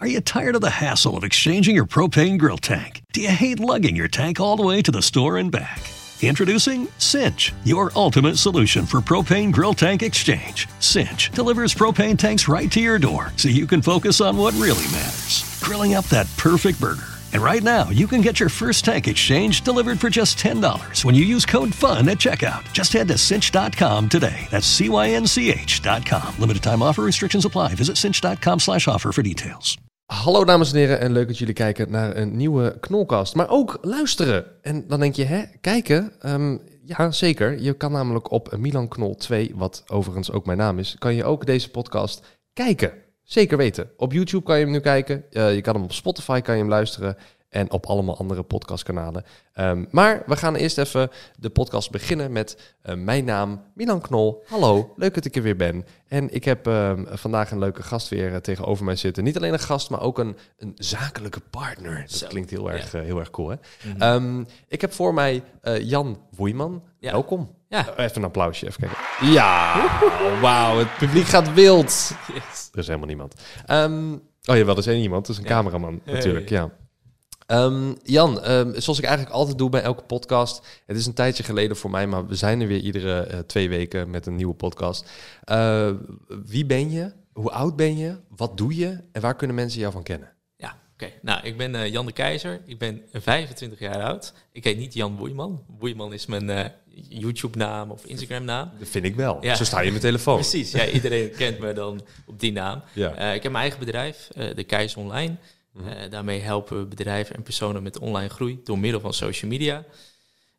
[0.00, 3.02] Are you tired of the hassle of exchanging your propane grill tank?
[3.12, 5.82] Do you hate lugging your tank all the way to the store and back?
[6.22, 10.68] Introducing Cinch, your ultimate solution for propane grill tank exchange.
[10.78, 14.84] Cinch delivers propane tanks right to your door so you can focus on what really
[14.92, 17.18] matters grilling up that perfect burger.
[17.32, 21.14] And right now, you can get your first tank exchange delivered for just $10 when
[21.14, 22.72] you use code FUN at checkout.
[22.72, 24.46] Just head to cinch.com today.
[24.50, 26.38] That's C-Y-N-C-H.com.
[26.38, 27.74] Limited time offer restrictions apply.
[27.74, 29.76] Visit cinch.com slash offer for details.
[30.12, 33.34] Hallo dames en heren en leuk dat jullie kijken naar een nieuwe Knolkast.
[33.34, 34.44] Maar ook luisteren.
[34.62, 36.12] En dan denk je, hè, kijken?
[36.20, 37.60] Ehm, ja, zeker.
[37.60, 41.24] Je kan namelijk op Milan Knol 2, wat overigens ook mijn naam is, kan je
[41.24, 42.92] ook deze podcast kijken.
[43.22, 43.90] Zeker weten.
[43.96, 45.24] Op YouTube kan je hem nu kijken.
[45.30, 47.16] Uh, je kan hem op Spotify kan je hem luisteren.
[47.48, 49.24] En op allemaal andere podcastkanalen.
[49.54, 54.44] Um, maar we gaan eerst even de podcast beginnen met uh, mijn naam, Milan Knol.
[54.46, 55.86] Hallo, leuk dat ik er weer ben.
[56.08, 59.24] En ik heb uh, vandaag een leuke gast weer uh, tegenover mij zitten.
[59.24, 62.00] Niet alleen een gast, maar ook een, een zakelijke partner.
[62.00, 62.26] Dat Zo.
[62.26, 63.00] klinkt heel erg, ja.
[63.00, 63.56] heel erg cool, hè?
[63.84, 64.02] Mm -hmm.
[64.02, 65.42] um, ik heb voor mij
[65.80, 66.82] Jan Woeiman.
[66.98, 67.10] Ja.
[67.12, 67.54] Welkom.
[67.68, 67.96] Ja.
[67.96, 69.32] Even een applausje, even kijken.
[69.32, 69.88] Ja,
[70.42, 72.12] wauw, het publiek gaat wild.
[72.34, 72.68] Yes.
[72.72, 73.34] Er is helemaal niemand.
[74.48, 75.26] Oh jawel, er is één iemand.
[75.26, 75.54] Dat is een ja.
[75.56, 76.70] cameraman natuurlijk, ja.
[77.52, 80.66] Um, Jan, um, zoals ik eigenlijk altijd doe bij elke podcast.
[80.86, 83.68] Het is een tijdje geleden voor mij, maar we zijn er weer iedere uh, twee
[83.68, 85.10] weken met een nieuwe podcast.
[85.46, 85.90] Uh,
[86.46, 87.12] wie ben je?
[87.32, 88.16] Hoe oud ben je?
[88.36, 89.00] Wat doe je?
[89.12, 90.32] En waar kunnen mensen jou van kennen?
[90.56, 91.04] Ja, oké.
[91.04, 91.18] Okay.
[91.22, 92.60] Nou, ik ben uh, Jan de Keizer.
[92.66, 94.32] Ik ben 25 jaar oud.
[94.52, 95.64] Ik heet niet Jan Boeiman.
[95.78, 96.72] Boeiman is mijn
[97.08, 98.70] YouTube-naam of Instagram-naam.
[98.78, 99.38] Dat vind ik wel.
[99.40, 99.54] Ja.
[99.54, 100.34] Zo sta je in mijn telefoon.
[100.34, 100.70] Precies.
[100.70, 102.82] Ja, iedereen kent me dan op die naam.
[102.92, 103.32] Ja.
[103.32, 105.36] ik heb mijn eigen bedrijf, De Keizer Online.
[105.80, 109.84] Uh, daarmee helpen we bedrijven en personen met online groei door middel van social media.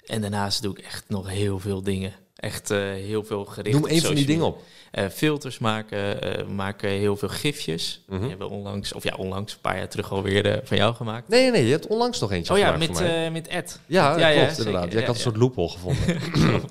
[0.06, 2.14] En daarnaast doe ik echt nog heel veel dingen.
[2.39, 3.79] Echt uh, heel veel gericht.
[3.79, 4.61] Noem een van die dingen op.
[4.91, 8.03] Uh, filters maken, uh, maken heel veel gifjes.
[8.05, 8.19] Mm -hmm.
[8.19, 11.27] Die hebben we onlangs, of ja, onlangs, een paar jaar terug alweer van jou gemaakt.
[11.27, 12.89] Nee, nee, je hebt onlangs nog eentje Oh ja, met,
[13.31, 13.79] met Ed.
[13.85, 14.91] Ja, met, ja, ja, klopt, inderdaad.
[14.91, 16.15] Jij ja, had een soort loophole gevonden.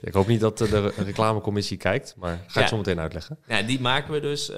[0.00, 3.38] ik hoop niet dat de reclamecommissie kijkt, maar ga ik zo meteen uitleggen.
[3.48, 4.50] Ja, die maken we dus.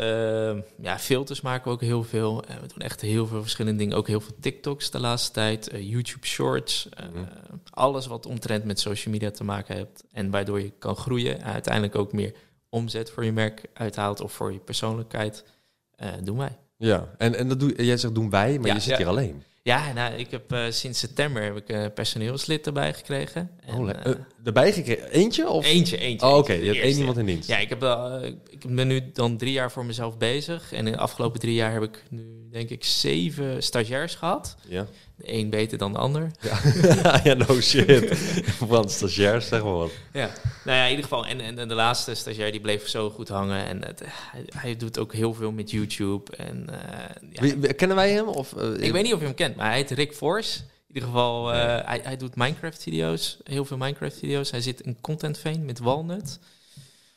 [0.83, 2.45] ja, filters maken we ook heel veel.
[2.61, 3.97] we doen echt heel veel verschillende dingen.
[3.97, 5.71] Ook heel veel TikToks de laatste tijd.
[5.73, 6.89] YouTube Shorts.
[6.97, 7.29] Mm -hmm.
[7.71, 10.05] Alles wat omtrent met social media te maken heeft.
[10.13, 11.41] En waardoor je kan groeien.
[11.41, 12.35] En uiteindelijk ook meer
[12.69, 15.45] omzet voor je merk uithaalt of voor je persoonlijkheid.
[16.03, 16.59] Uh, doen wij.
[16.77, 18.97] Ja, en, en dat doe, jij zegt doen wij, maar ja, je zit ja.
[18.97, 19.43] hier alleen.
[19.63, 23.51] Ja, nou, ik heb uh, sinds september heb ik een personeelslid erbij gekregen.
[23.67, 23.91] En, oh,
[24.45, 25.11] erbij gekregen?
[25.11, 25.49] Eentje?
[25.49, 25.67] Of?
[25.67, 26.27] Eentje, eentje.
[26.27, 26.41] Oh, oké.
[26.41, 26.65] Okay.
[26.65, 27.49] Je hebt één iemand in dienst.
[27.49, 27.83] Ja, ik, heb,
[28.51, 30.73] ik ben nu dan drie jaar voor mezelf bezig.
[30.73, 34.57] En in de afgelopen drie jaar heb ik nu, denk ik, zeven stagiairs gehad.
[34.69, 34.87] Ja.
[35.17, 36.31] De een beter dan de ander.
[36.41, 38.19] Ja, ja no shit.
[38.59, 39.91] Want stagiairs, zeg maar wat.
[40.13, 40.31] Ja,
[40.65, 41.27] nou ja, in ieder geval.
[41.27, 43.67] En, en, en de laatste stagiair die bleef zo goed hangen.
[43.67, 46.37] En het, hij, hij, doet ook heel veel met YouTube.
[46.37, 46.77] En, uh,
[47.31, 47.59] ja.
[47.59, 48.27] Wie, kennen wij hem?
[48.27, 50.59] Of, uh, ik weet niet of je hem kent, maar hij heet Rick Force.
[50.61, 51.83] In ieder geval, uh, ja.
[51.87, 53.39] hij, hij doet Minecraft-video's.
[53.45, 54.51] Heel veel Minecraft-video's.
[54.51, 56.39] Hij zit in Content Vein met Walnut.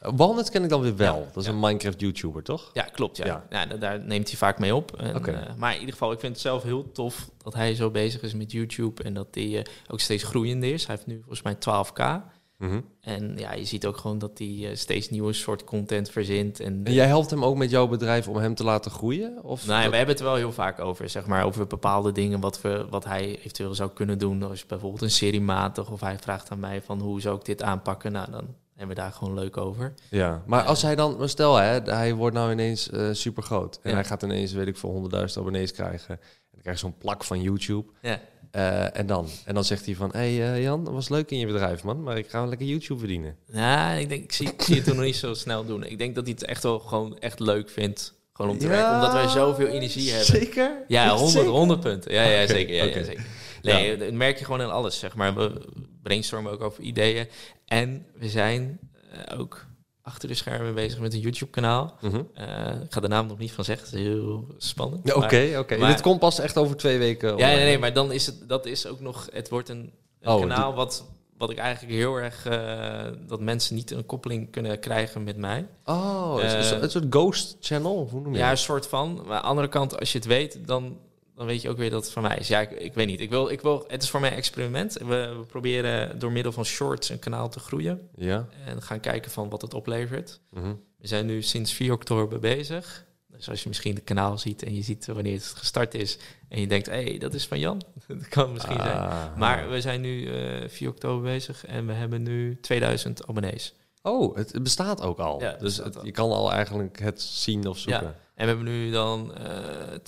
[0.01, 1.19] Walnut ken ik dan weer wel.
[1.19, 1.51] Ja, dat is ja.
[1.51, 2.69] een Minecraft-YouTuber, toch?
[2.73, 3.17] Ja, klopt.
[3.17, 3.25] Ja.
[3.25, 3.45] Ja.
[3.49, 4.95] ja daar neemt hij vaak mee op.
[4.97, 5.33] En, okay.
[5.33, 8.21] uh, maar in ieder geval, ik vind het zelf heel tof dat hij zo bezig
[8.21, 10.85] is met YouTube en dat hij uh, ook steeds groeiender is.
[10.85, 12.29] Hij heeft nu volgens mij 12k.
[12.57, 12.85] Mm -hmm.
[13.01, 16.59] En ja, je ziet ook gewoon dat hij uh, steeds nieuwe soort content verzint.
[16.59, 19.43] En, en jij helpt hem ook met jouw bedrijf om hem te laten groeien?
[19.43, 22.61] Of nou, we hebben het wel heel vaak over, zeg maar, over bepaalde dingen wat,
[22.61, 24.43] we, wat hij eventueel zou kunnen doen.
[24.43, 28.11] Als bijvoorbeeld een seriematig of hij vraagt aan mij van hoe zou ik dit aanpakken?
[28.11, 28.47] Nou, dan
[28.81, 29.93] en we daar gewoon leuk over.
[30.09, 33.89] Ja, maar als hij dan, stel hè, hij wordt nou ineens uh, super groot en
[33.89, 33.95] ja.
[33.95, 36.09] hij gaat ineens, weet ik veel, 100.000 abonnees krijgen.
[36.09, 37.91] En dan krijg je zo'n plak van YouTube.
[38.01, 38.19] Ja.
[38.55, 39.27] Uh, en dan?
[39.45, 41.83] En dan zegt hij van, hé hey, uh, Jan, dat was leuk in je bedrijf,
[41.83, 43.35] man, maar ik ga wel lekker YouTube verdienen.
[43.45, 45.83] Ja, ik denk, ik zie, ik zie het toen nog niet zo snel doen.
[45.83, 48.19] Ik denk dat hij het echt wel gewoon echt leuk vindt.
[48.33, 50.25] Gewoon om te ja, werken, omdat wij zoveel energie hebben.
[50.25, 50.83] Zeker?
[50.87, 52.13] Ja, 100, 100 punten.
[52.13, 52.75] Ja, ja, zeker.
[52.75, 52.99] Ja, okay.
[52.99, 53.25] ja, zeker.
[53.61, 55.35] Nee, dat merk je gewoon in alles, zeg maar.
[55.35, 55.61] We
[56.01, 57.27] brainstormen ook over ideeën.
[57.65, 58.79] En we zijn
[59.13, 59.65] uh, ook
[60.01, 61.97] achter de schermen bezig met een YouTube-kanaal.
[62.01, 62.27] Mm -hmm.
[62.37, 65.13] uh, ik ga de naam nog niet van zeggen, het is heel spannend.
[65.13, 65.25] Oké, oké.
[65.25, 65.87] Okay, okay.
[65.87, 67.37] Dit komt pas echt over twee weken.
[67.37, 70.31] Ja, nee, nee, maar dan is het, dat is ook nog, het wordt een, een
[70.31, 71.05] oh, kanaal wat,
[71.37, 75.67] wat ik eigenlijk heel erg, uh, dat mensen niet een koppeling kunnen krijgen met mij.
[75.85, 79.13] Oh, uh, een soort ghost channel, hoe noem je Ja, een soort van.
[79.13, 80.97] Maar aan de andere kant, als je het weet, dan
[81.35, 82.47] dan weet je ook weer dat het van mij is.
[82.47, 83.19] Ja, ik, ik, weet niet.
[83.19, 84.93] Ik wil, ik wil, het is voor mij een experiment.
[84.93, 88.09] We, we, proberen door middel van shorts een kanaal te groeien.
[88.15, 88.47] Ja.
[88.65, 90.39] En gaan kijken van wat het oplevert.
[90.49, 90.81] Mm -hmm.
[90.97, 93.05] We zijn nu sinds 4 oktober bezig.
[93.27, 96.17] Dus als je misschien het kanaal ziet en je ziet wanneer het gestart is...
[96.49, 97.81] en je denkt, hé, hey, dat is van Jan.
[98.07, 98.83] dat kan misschien ah.
[98.83, 99.39] zijn.
[99.39, 103.73] Maar we zijn nu uh, 4 oktober bezig en we hebben nu 2000 abonnees.
[104.01, 105.41] Oh, het, bestaat ook al.
[105.41, 108.03] Ja, dus het, je kan al eigenlijk het zien of zoeken.
[108.03, 108.15] Ja.
[108.41, 109.33] En we hebben nu dan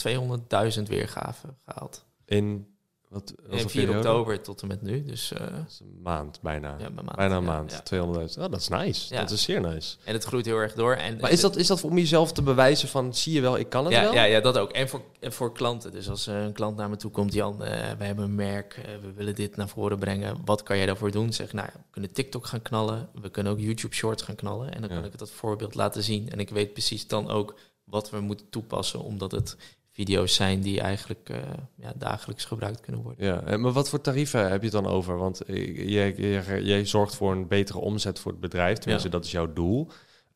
[0.05, 2.05] uh, 200.000 weergaven gehaald.
[2.25, 2.67] In
[3.09, 5.03] wat, in 4 oktober tot en met nu.
[5.03, 6.75] Dus, uh, een maand bijna.
[6.79, 7.83] Ja, een maand, bijna een maand.
[7.93, 7.99] 200.000.
[7.99, 9.15] Oh, dat is nice.
[9.15, 9.97] Dat is zeer nice.
[10.03, 10.93] En het groeit heel erg door.
[10.93, 13.69] En maar is dat, is dat om jezelf te bewijzen van, zie je wel, ik
[13.69, 14.13] kan het wel?
[14.13, 14.71] Ja, ja, dat ook.
[14.71, 15.91] En voor, en voor klanten.
[15.91, 19.11] Dus als een klant naar me toe komt, Jan, uh, wij hebben een merk, we
[19.13, 20.37] willen dit naar voren brengen.
[20.45, 21.33] Wat kan jij daarvoor doen?
[21.33, 23.09] Zeg, nou, we kunnen TikTok gaan knallen.
[23.21, 24.73] We kunnen ook YouTube Shorts gaan knallen.
[24.73, 26.31] En dan kan ik het dat voorbeeld laten zien.
[26.31, 27.55] En ik weet precies dan ook
[27.93, 29.57] wat we moeten toepassen, omdat het
[29.91, 31.37] video's zijn die eigenlijk uh,
[31.75, 33.25] ja, dagelijks gebruikt kunnen worden.
[33.25, 35.17] Ja, maar wat voor tarieven heb je dan over?
[35.17, 39.31] Want jij, jij, jij zorgt voor een betere omzet voor het bedrijf, tenminste dat is
[39.31, 39.89] jouw doel.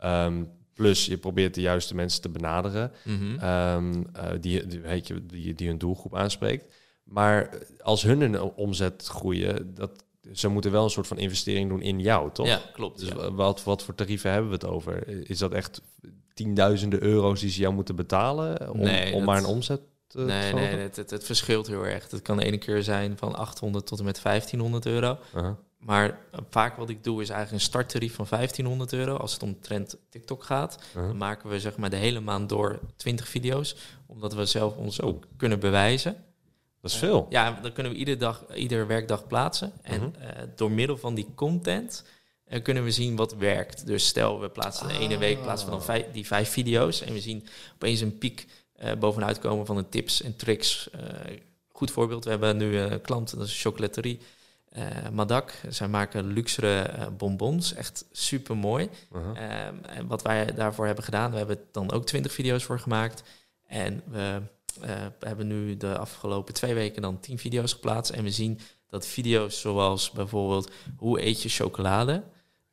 [0.03, 3.49] Um, plus je probeert de juiste mensen te benaderen mm -hmm.
[3.49, 6.73] um, uh, die, die, weet je, die, die hun doelgroep aanspreekt.
[7.03, 7.49] Maar
[7.81, 11.99] als hun een omzet groeien, dat, ze moeten wel een soort van investering doen in
[11.99, 12.47] jou, toch?
[12.47, 12.99] Ja, klopt.
[12.99, 13.31] Dus ja.
[13.31, 15.07] Wat, wat voor tarieven hebben we het over?
[15.29, 15.81] Is dat echt
[16.37, 20.53] tienduizenden euro's die ze jou moeten betalen om, nee, om maar een omzet te Nee,
[20.53, 22.11] nee het, het, het, verschilt heel erg.
[22.11, 25.11] Het kan de ene keer zijn van 800 tot en met 1500 euro.
[25.11, 25.51] Uh -huh.
[25.77, 26.19] Maar
[26.49, 29.15] vaak wat ik doe is eigenlijk een starttarief van 1500 euro.
[29.15, 31.07] Als het om trend TikTok gaat, uh -huh.
[31.07, 33.75] dan maken we zeg maar de hele maand door 20 video's.
[34.05, 36.15] Omdat we zelf ons ook kunnen bewijzen.
[36.81, 37.25] Dat is veel.
[37.29, 39.71] Ja, dan kunnen we iedere dag, ieder werkdag plaatsen.
[39.81, 40.37] En -huh.
[40.55, 42.03] door middel van die content
[42.49, 43.85] uh, kunnen we zien wat werkt.
[43.85, 45.19] Dus stel, we plaatsen de ene ah.
[45.19, 48.47] week plaatsen we dan vijf, die vijf video's en we zien opeens een piek
[48.83, 50.89] uh, bovenuit komen van de tips en tricks.
[50.95, 51.01] Uh,
[51.71, 54.19] goed voorbeeld, we hebben nu een klant, dat is een chocolaterie,
[55.11, 55.53] Madak.
[55.69, 58.89] Zij maken luxere bonbons, echt super mooi.
[59.11, 59.37] -huh.
[59.81, 63.23] en wat wij daarvoor hebben gedaan, we hebben dan ook 20 video's voor gemaakt.
[63.67, 64.41] En we
[65.19, 68.11] hebben nu de afgelopen twee weken dan 10 video's geplaatst.
[68.11, 68.59] En we zien
[68.89, 72.23] dat video's zoals bijvoorbeeld hoe eet je chocolade...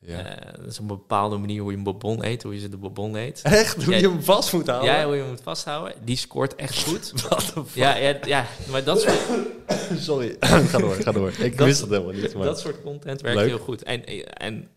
[0.06, 0.18] Ja.
[0.18, 2.76] Uh, dat is een bepaalde manier hoe je een bonbon eet, hoe je ze de
[2.76, 3.40] bonbon eet.
[3.42, 3.84] Echt?
[3.84, 4.94] Hoe je hem vast moet houden?
[4.94, 5.94] Ja, hoe je hem moet vasthouden.
[6.04, 7.12] Die scoort echt goed.
[7.28, 9.20] Wat ja, ja, ja, maar dat soort...
[10.06, 11.32] Sorry, ga door, ga door.
[11.38, 12.34] Ik dat, wist het helemaal niet.
[12.34, 12.44] Maar...
[12.44, 13.48] Dat soort content werkt Leuk.
[13.48, 13.82] heel goed.
[13.82, 14.68] En, en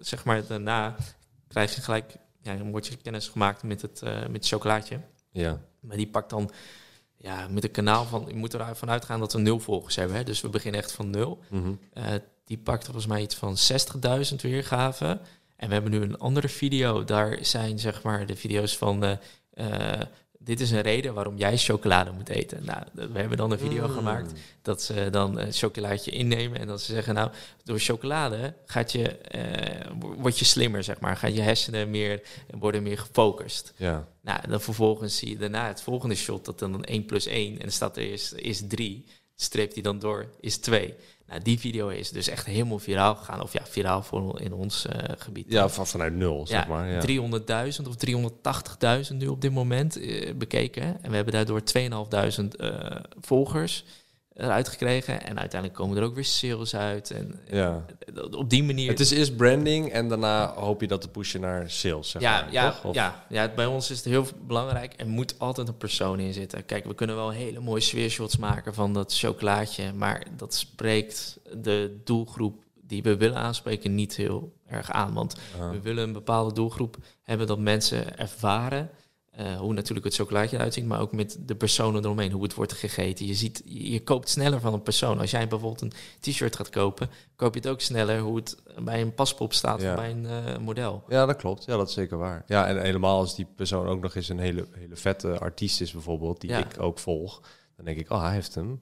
[0.00, 0.96] zeg maar daarna
[1.48, 2.12] krijg je gelijk...
[2.42, 5.00] Ja, dan wordt je kennis gemaakt met het, uh, met het chocolaatje.
[5.30, 5.60] Ja.
[5.80, 6.50] Maar die pakt dan
[7.22, 8.24] ja, met een kanaal van...
[8.28, 10.16] Je moet ervan uitgaan dat we nul volgers hebben.
[10.16, 10.24] Hè?
[10.24, 11.42] Dus we beginnen echt van nul.
[11.48, 11.78] Mm -hmm.
[11.94, 12.04] uh,
[12.44, 13.56] die pakt volgens mij iets van
[14.30, 15.20] 60.000 weergaven.
[15.56, 17.04] En we hebben nu een andere video.
[17.04, 19.04] Daar zijn zeg maar de video's van...
[19.04, 19.12] Uh,
[19.54, 20.00] uh,
[20.42, 22.64] dit is een reden waarom jij chocolade moet eten.
[22.64, 23.92] Nou, we hebben dan een video mm.
[23.92, 24.32] gemaakt
[24.62, 27.30] dat ze dan een chocolaatje innemen en dat ze zeggen, nou,
[27.64, 31.16] door chocolade gaat je, uh, word je slimmer, zeg maar.
[31.16, 32.22] Gaat je hersenen meer,
[32.58, 33.72] worden meer gefocust.
[33.76, 34.08] Ja.
[34.20, 37.58] Nou, dan vervolgens zie je daarna het volgende shot, dat dan 1 plus 1 en
[37.58, 39.04] dan staat er is, is 3.
[39.34, 40.94] Streept hij dan door, is 2.
[41.30, 43.42] Nou, die video is dus echt helemaal viraal gegaan.
[43.42, 45.44] Of ja, viraal voor in ons uh, gebied.
[45.48, 46.88] Ja, van, vanuit nul, zeg ja, maar.
[46.88, 47.00] Ja.
[47.70, 47.94] 300.000 of
[49.10, 51.02] 380.000 nu op dit moment uh, bekeken.
[51.02, 51.62] En we hebben daardoor
[52.40, 53.84] 2.500 uh, volgers
[54.40, 55.22] eruit gekregen.
[55.22, 57.10] En uiteindelijk komen er ook weer sales uit.
[57.10, 57.84] En ja.
[58.30, 58.90] op die manier...
[58.90, 62.40] Het is eerst branding en daarna hoop je dat te pushen naar sales, zeg ja,
[62.40, 62.94] maar, ja, toch?
[62.94, 64.94] Ja, ja, bij ons is het heel belangrijk.
[64.96, 66.64] Er moet altijd een persoon in zitten.
[66.64, 69.92] Kijk, we kunnen wel hele mooie sfeershots maken van dat chocolaatje.
[69.92, 75.14] Maar dat spreekt de doelgroep die we willen aanspreken niet heel erg aan.
[75.14, 75.70] Want uh.
[75.70, 78.90] we willen een bepaalde doelgroep hebben dat mensen ervaren...
[79.40, 82.54] Uh, hoe natuurlijk het chocolaatje eruit ziet, maar ook met de personen eromheen, hoe het
[82.54, 83.26] wordt gegeten.
[83.26, 85.18] Je, ziet, je, koopt sneller van een persoon.
[85.18, 89.00] Als jij bijvoorbeeld een t-shirt gaat kopen, koop je het ook sneller hoe het bij
[89.00, 89.90] een paspop staat ja.
[89.90, 91.04] of bij een uh, model.
[91.08, 91.64] Ja, dat klopt.
[91.64, 92.42] Ja, dat is zeker waar.
[92.46, 95.92] Ja, en helemaal als die persoon ook nog eens een hele, hele vette artiest is
[95.92, 96.58] bijvoorbeeld, die ja.
[96.58, 97.40] ik ook volg,
[97.76, 98.80] dan denk ik, oh, hij heeft hem.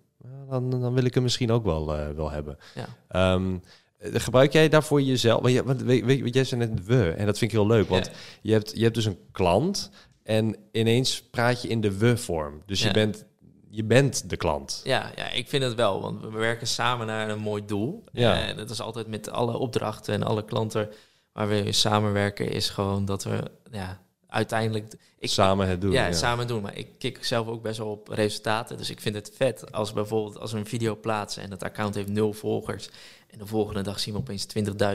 [0.49, 2.59] Dan, dan wil ik hem misschien ook wel, uh, wel hebben.
[2.75, 3.35] Ja.
[3.35, 3.63] Um,
[4.01, 5.43] Gebruik jij daarvoor jezelf?
[5.43, 7.89] Want, je, want weet, weet, jij zei net we, en dat vind ik heel leuk.
[7.89, 8.11] Want
[8.43, 9.91] je, hebt, je hebt dus een klant
[10.29, 12.63] en ineens praat je in de we-vorm.
[12.67, 12.87] Dus ja.
[12.87, 13.25] je, bent,
[13.69, 14.81] je bent de klant.
[14.85, 16.01] Ja, ja, ik vind het wel.
[16.01, 18.05] Want we werken samen naar een mooi doel.
[18.13, 18.41] Ja.
[18.41, 20.91] En dat is altijd met alle opdrachten en alle klanten
[21.33, 22.51] waar we samenwerken...
[22.51, 24.95] is gewoon dat we ja, uiteindelijk...
[25.19, 25.93] Ik, samen het doen.
[25.93, 26.63] Ja, ja, samen doen.
[26.63, 28.77] Maar ik kik zelf ook best wel op resultaten.
[28.77, 31.43] Dus ik vind het vet als bijvoorbeeld als we een video plaatsen...
[31.43, 32.89] en dat account heeft nul volgers...
[33.31, 34.47] En de volgende dag zien we opeens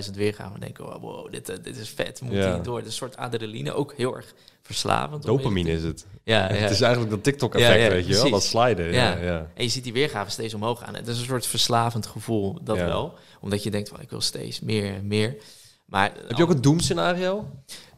[0.08, 0.54] 20.000 weergaan.
[0.54, 2.20] We denken, oh, wow, dit, uh, dit is vet.
[2.20, 2.58] We moeten ja.
[2.58, 2.78] door.
[2.78, 5.24] Het is een soort adrenaline, ook heel erg verslavend.
[5.24, 6.06] Dopamine is het.
[6.24, 6.56] Ja, ja.
[6.56, 8.30] Het is eigenlijk dat TikTok-effect, ja, weet je wel.
[8.30, 8.92] Dat sliden.
[8.92, 9.18] Ja.
[9.18, 10.96] Ja, En je ziet die weergaven steeds omhoog gaan.
[10.96, 13.14] Het is een soort verslavend gevoel, dat wel.
[13.40, 15.36] Omdat je denkt, van, ik wil steeds meer en meer.
[15.94, 17.46] Maar, Heb je ook een doemscenario?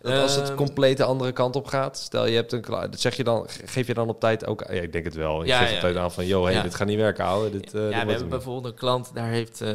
[0.02, 3.00] Dat als het ehm, compleet de andere kant op gaat, stel je hebt een dat
[3.00, 5.42] zeg je dan, geef je dan op tijd ook, ja, ik denk het wel.
[5.42, 7.50] Je ja, geeft op tijd aan van, joh, hey, dit gaat niet werken, ouwe.
[7.50, 9.70] Dit, uh, ja, we hebben bijvoorbeeld een klant, daar heeft uh,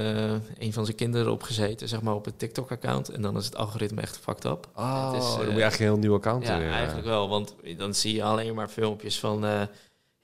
[0.59, 3.57] een van zijn kinderen op gezeten, zeg maar op het TikTok-account, en dan is het
[3.57, 4.67] algoritme echt fucked up.
[4.77, 7.29] Oh, het is, uh, dan moet je eigenlijk een heel nieuw account Ja, eigenlijk wel,
[7.29, 9.45] want dan zie je alleen maar filmpjes van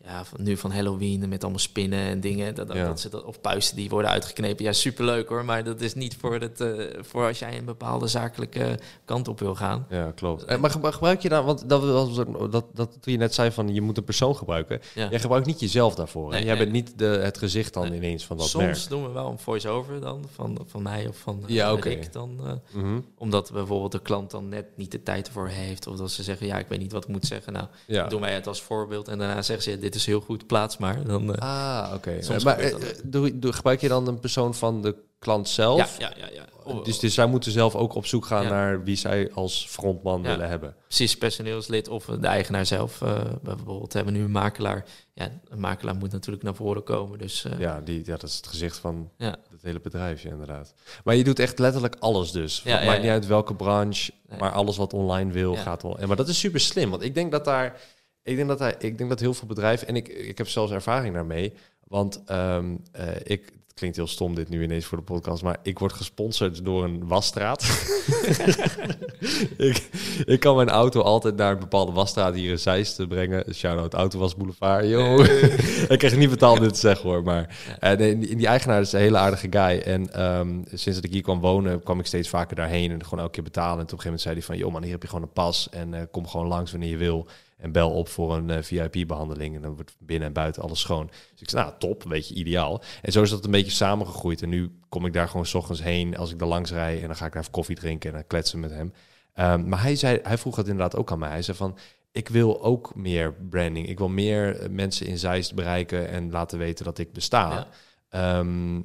[0.06, 2.54] ja, van, nu van Halloween met allemaal spinnen en dingen.
[2.54, 4.64] Dat, dat ze dat, of puisten die worden uitgeknepen.
[4.64, 5.44] Ja, superleuk hoor.
[5.44, 9.40] Maar dat is niet voor, het, uh, voor als jij een bepaalde zakelijke kant op
[9.40, 9.86] wil gaan.
[9.90, 10.44] Ja, klopt.
[10.44, 12.16] En, maar gebruik je dan, want dat, was,
[12.50, 14.80] dat, dat toen je net zei van je moet een persoon gebruiken.
[14.94, 15.08] Ja.
[15.10, 16.30] Jij gebruikt niet jezelf daarvoor.
[16.30, 18.76] Nee, jij bent niet de, het gezicht dan ineens van dat Soms merk.
[18.76, 22.12] Soms doen we wel een voice-over dan van, van mij of van ja, uh, ik
[22.12, 22.40] dan.
[22.44, 25.86] Uh, mm Omdat bijvoorbeeld de klant dan net niet de tijd ervoor heeft.
[25.86, 27.52] Of dat ze zeggen, ja, ik weet niet wat ik moet zeggen.
[27.52, 28.06] Nou, ja.
[28.06, 29.08] doen wij het als voorbeeld.
[29.08, 31.04] En daarna zeggen ze, dit is heel goed, plaats maar.
[31.04, 32.22] Dan, uh, ah, oké.
[32.26, 32.42] Okay.
[32.42, 32.74] Maar uh,
[33.04, 35.98] doe, doe, gebruik je dan een persoon van de klant zelf?
[35.98, 36.32] Ja, ja, ja.
[36.34, 36.44] ja.
[36.64, 40.22] Oh, dus, dus zij moeten zelf ook op zoek gaan naar wie zij als frontman
[40.22, 40.74] willen hebben.
[40.86, 43.00] Precies, personeelslid of de eigenaar zelf.
[43.00, 44.84] Uh, bijvoorbeeld hebben we nu een makelaar.
[45.14, 47.18] Ja, een makelaar moet natuurlijk naar voren komen.
[47.18, 50.74] Dus, ja, die, ja, dat is het gezicht van het hele bedrijfje inderdaad.
[51.04, 52.62] Maar je doet echt letterlijk alles dus.
[52.64, 55.98] Ja, maakt niet uit welke branche, maar alles wat online wil gaat wel.
[55.98, 57.80] En maar dat is super slim, want ik denk dat daar
[58.26, 60.72] ik denk dat, hij, ik denk dat heel veel bedrijven, en ik, ik heb zelfs
[60.72, 61.52] ervaring daarmee,
[61.88, 65.56] want um, uh, ik, het klinkt heel stom dit nu ineens voor de podcast, maar
[65.62, 67.62] ik word gesponsord door een wasstraat.
[69.56, 69.88] ik,
[70.24, 73.54] ik kan mijn auto altijd naar een bepaalde wasstraat hier in Zeist brengen.
[73.54, 74.88] Shout-out Autowas Boulevard.
[74.88, 75.22] Yo.
[75.92, 79.00] ik krijg niet betaald dit te zeggen hoor, maar nee, die, die, eigenaar is een
[79.00, 79.78] hele aardige guy.
[79.78, 83.18] En um, sinds dat ik hier kwam wonen, kwam ik steeds vaker daarheen en gewoon
[83.18, 83.78] elke keer betalen.
[83.78, 85.32] En op een gegeven moment zei hij van, joh man, hier heb je gewoon een
[85.32, 87.26] pas en uh, kom gewoon langs wanneer je wil.
[87.56, 89.54] En bel op voor een uh, VIP-behandeling.
[89.54, 91.06] En dan wordt binnen en buiten alles schoon.
[91.06, 92.82] Dus ik zei, nou, top, een beetje ideaal.
[93.02, 94.42] En zo is dat een beetje samengegroeid.
[94.42, 97.00] En nu kom ik daar gewoon s ochtends heen als ik er langs rij.
[97.00, 98.92] En dan ga ik daar even koffie drinken en dan kletsen met hem.
[99.34, 101.30] Um, maar hij, zei, hij vroeg dat inderdaad ook aan mij.
[101.30, 101.78] Hij zei van,
[102.12, 103.88] ik wil ook meer branding.
[103.88, 107.66] Ik wil meer eh, mensen in Zeist bereiken en laten weten dat ik besta.
[108.10, 108.82] Um, uh,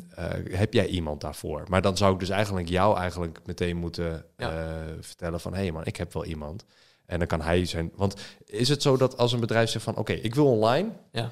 [0.49, 1.63] heb jij iemand daarvoor?
[1.69, 4.53] Maar dan zou ik dus eigenlijk jou eigenlijk meteen moeten ja.
[4.53, 5.53] uh, vertellen van...
[5.53, 6.65] hé hey man, ik heb wel iemand.
[7.05, 7.91] En dan kan hij zijn.
[7.95, 8.15] Want
[8.45, 10.89] is het zo dat als een bedrijf zegt van oké, ik wil online.
[11.11, 11.31] Ja.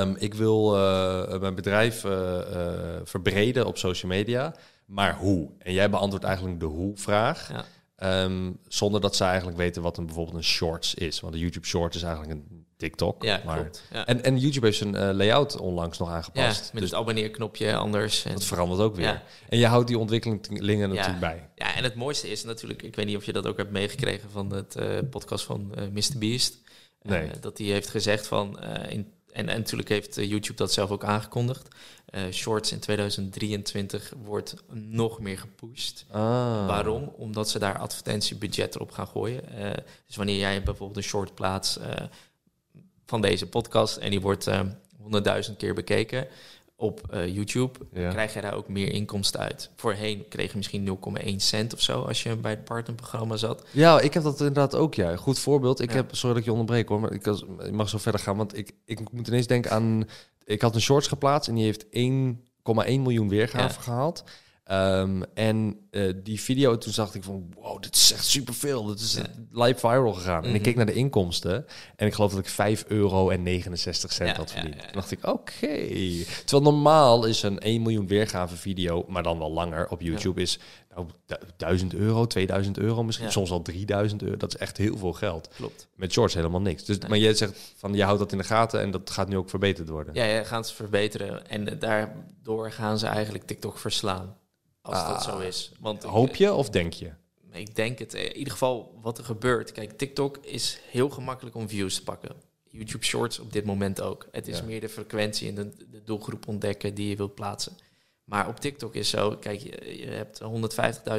[0.00, 4.54] Um, ik wil uh, mijn bedrijf uh, uh, verbreden op social media.
[4.86, 5.50] Maar hoe?
[5.58, 7.50] En jij beantwoordt eigenlijk de hoe-vraag.
[7.52, 8.24] Ja.
[8.24, 11.20] Um, zonder dat ze eigenlijk weten wat een bijvoorbeeld een shorts is.
[11.20, 13.22] Want de YouTube Shorts is eigenlijk een TikTok.
[13.22, 13.82] Ja, maar, klopt.
[13.92, 14.06] Ja.
[14.06, 16.60] En, en YouTube heeft zijn uh, layout onlangs nog aangepast.
[16.64, 18.24] Ja, met dus het abonneerknopje anders.
[18.24, 18.32] En...
[18.32, 19.04] Dat verandert ook weer.
[19.04, 19.22] Ja.
[19.48, 21.48] En je houdt die ontwikkelingen natuurlijk bij.
[21.54, 24.30] Ja, en het mooiste is natuurlijk, ik weet niet of je dat ook hebt meegekregen
[24.30, 26.18] van het uh, podcast van uh, Mr.
[26.18, 26.58] Beast.
[27.02, 27.30] Nee.
[27.40, 31.68] dat hij heeft gezegd van, in, en, en natuurlijk heeft YouTube dat zelf ook aangekondigd.
[32.30, 36.06] Shorts in 2023 wordt nog meer gepusht.
[36.10, 36.20] Ah.
[36.66, 37.12] Waarom?
[37.16, 39.42] Omdat ze daar advertentiebudget erop gaan gooien.
[40.06, 41.78] dus wanneer jij bijvoorbeeld een short plaatst
[43.06, 44.60] van deze podcast en die wordt eh,
[45.02, 46.28] honderdduizend keer bekeken
[46.78, 49.70] op uh, YouTube, krijg je daar ook meer inkomsten uit.
[49.76, 53.66] Voorheen kreeg je misschien 0,1 cent of zo als je bij het partnerprogramma zat.
[53.70, 54.94] Ja, ik heb dat inderdaad ook.
[54.94, 55.80] Ja, goed voorbeeld.
[55.80, 57.26] Ik heb, sorry dat ik je onderbreek hoor, maar ik,
[57.58, 60.08] ik mag zo verder gaan, want ik, ik moet ineens denken aan,
[60.44, 61.90] ik had een shorts geplaatst en die heeft 1,1
[63.00, 64.24] miljoen weergaven gehaald.
[64.72, 68.84] Um, en uh, die video, toen zag ik van, wow, dit is echt superveel.
[68.84, 69.18] Dit is
[69.50, 70.42] live viral gegaan.
[70.42, 70.62] En ik mhm.
[70.62, 74.36] keek naar de inkomsten en ik geloof dat ik 5 euro en 69 cent ja,
[74.36, 74.78] had verdiend.
[74.78, 75.88] Toen dacht ik, oké.
[76.44, 80.58] Terwijl normaal is een 1 miljoen weergave video, maar dan wel langer op YouTube, is
[80.94, 81.06] nou,
[81.56, 84.36] 1000 euro, 2000 euro misschien, soms al 3000 euro.
[84.36, 85.48] Dat is echt heel veel geld.
[85.56, 85.88] Klopt.
[85.94, 86.84] Met shorts helemaal niks.
[86.84, 89.36] Dus, Maar jij zegt van, je houdt dat in de gaten en dat gaat nu
[89.36, 90.14] ook verbeterd worden.
[90.14, 91.48] Ja, ja gaan ze verbeteren.
[91.48, 94.36] En daardoor gaan ze eigenlijk TikTok verslaan.
[94.86, 95.42] Als dat zo ah.
[95.42, 95.72] is.
[95.80, 97.10] Want Hoop je of denk je?
[97.52, 98.14] Ik denk het.
[98.14, 99.72] In ieder geval wat er gebeurt.
[99.72, 102.30] Kijk, TikTok is heel gemakkelijk om views te pakken.
[102.70, 104.28] YouTube Shorts op dit moment ook.
[104.30, 107.76] Het is meer de frequentie en de, de, doelgroep ontdekken die je wilt plaatsen.
[108.24, 110.40] Maar op TikTok is zo, kijk, je, je hebt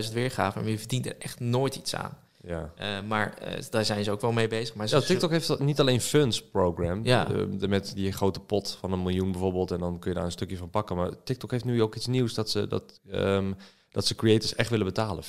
[0.07, 2.17] 150.000 weergaven, maar je verdient er echt nooit iets aan.
[2.47, 2.73] Ja.
[2.79, 4.75] Uh, maar uh, daar zijn ze ook wel mee bezig.
[4.75, 7.25] Maar ja, TikTok heeft niet alleen funds program, ja.
[7.25, 10.31] de, met die grote pot van een miljoen bijvoorbeeld, en dan kun je daar een
[10.31, 10.95] stukje van pakken.
[10.95, 13.55] Maar TikTok heeft nu ook iets nieuws dat ze dat, um,
[13.91, 15.27] dat ze creators echt willen betalen, 50-50.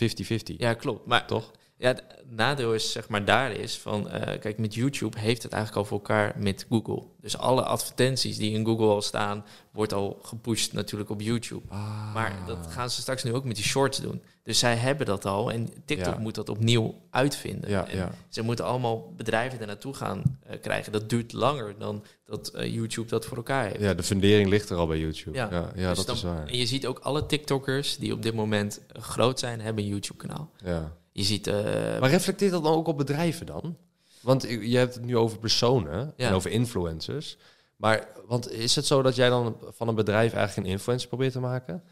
[0.56, 1.06] Ja, klopt.
[1.06, 1.50] Maar toch?
[1.78, 5.52] Ja, het nadeel is, zeg maar, daar is van, eh, kijk, met YouTube heeft het
[5.52, 7.02] eigenlijk al voor elkaar met Google.
[7.20, 11.62] Dus alle advertenties die in Google al staan, wordt al gepusht natuurlijk op YouTube.
[11.68, 12.14] Ah.
[12.14, 14.22] Maar dat gaan ze straks nu ook met die shorts doen.
[14.42, 17.70] Dus zij hebben dat al en TikTok moet dat opnieuw uitvinden.
[17.70, 18.10] Ja, en ja.
[18.28, 20.92] Ze moeten allemaal bedrijven er naartoe gaan uh, krijgen.
[20.92, 23.80] Dat duurt langer dan dat uh, YouTube dat voor elkaar heeft.
[23.80, 25.36] Ja, de fundering ligt er al bij YouTube.
[25.36, 26.46] Ja, ja, ja dus dat dan, is waar.
[26.46, 30.50] En je ziet ook alle TikTokkers die op dit moment groot zijn, hebben een YouTube-kanaal.
[30.64, 30.96] Ja.
[31.18, 31.46] Je ziet...
[31.46, 31.54] Uh,
[32.00, 33.76] maar reflecteert dat dan ook op bedrijven dan?
[34.20, 36.28] Want je hebt het nu over personen Ja.
[36.28, 37.36] en over influencers.
[37.76, 41.32] Maar want is het zo dat jij dan van een bedrijf eigenlijk een influencer probeert
[41.32, 41.82] te maken?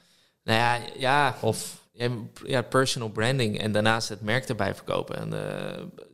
[0.43, 1.85] Nou ja, ja, Of
[2.45, 5.17] ja, personal branding en daarnaast het merk erbij verkopen.
[5.17, 6.05] En uh,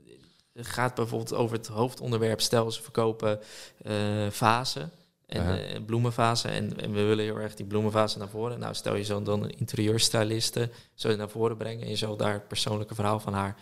[0.53, 3.41] het gaat bijvoorbeeld over het hoofdonderwerp, stel ze verkopen
[3.87, 4.91] uh, vazen.
[5.33, 5.75] En Uh-huh.
[5.75, 6.51] uh, bloemenvazen.
[6.51, 8.59] En, en, we willen heel erg die bloemenvazen naar voren.
[8.59, 11.83] Nou, stel je zo dan een interieurstyliste zo naar voren brengen.
[11.83, 13.57] En je zal daar het persoonlijke verhaal van haar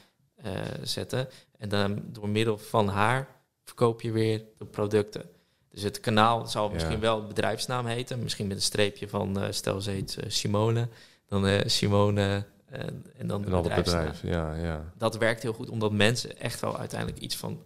[0.45, 1.29] uh, zetten.
[1.59, 3.29] En dan door middel van haar
[3.65, 5.23] verkoop je weer de producten.
[5.71, 8.23] Dus het kanaal zal misschien wel bedrijfsnaam heten.
[8.23, 10.89] Misschien met een streepje van, uh, stel ze heet Simone.
[11.27, 14.23] Dan Simone en, en dan en het bedrijf.
[14.23, 14.93] Ja, ja.
[14.97, 17.63] Dat werkt heel goed, omdat mensen echt wel uiteindelijk iets van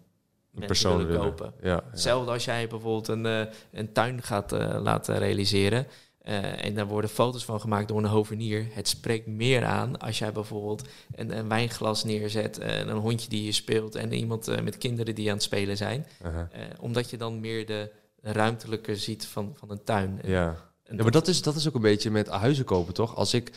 [0.55, 1.53] persoon willen kopen.
[1.63, 1.85] Ja, ja.
[1.91, 3.41] Hetzelfde als jij bijvoorbeeld een, uh,
[3.73, 5.87] een tuin gaat uh, laten realiseren.
[6.29, 8.67] Uh, en daar worden foto's van gemaakt door een hovenier.
[8.71, 13.45] Het spreekt meer aan als jij bijvoorbeeld een, een wijnglas neerzet, en een hondje die
[13.45, 16.07] je speelt en iemand met kinderen die aan het spelen zijn.
[16.81, 20.21] Omdat je dan meer de ruimtelijke ziet van, van een tuin.
[20.23, 20.57] Ja.
[20.85, 23.17] ja, maar dat is, dat is ook een beetje met huizen kopen, toch?
[23.17, 23.53] Als ik,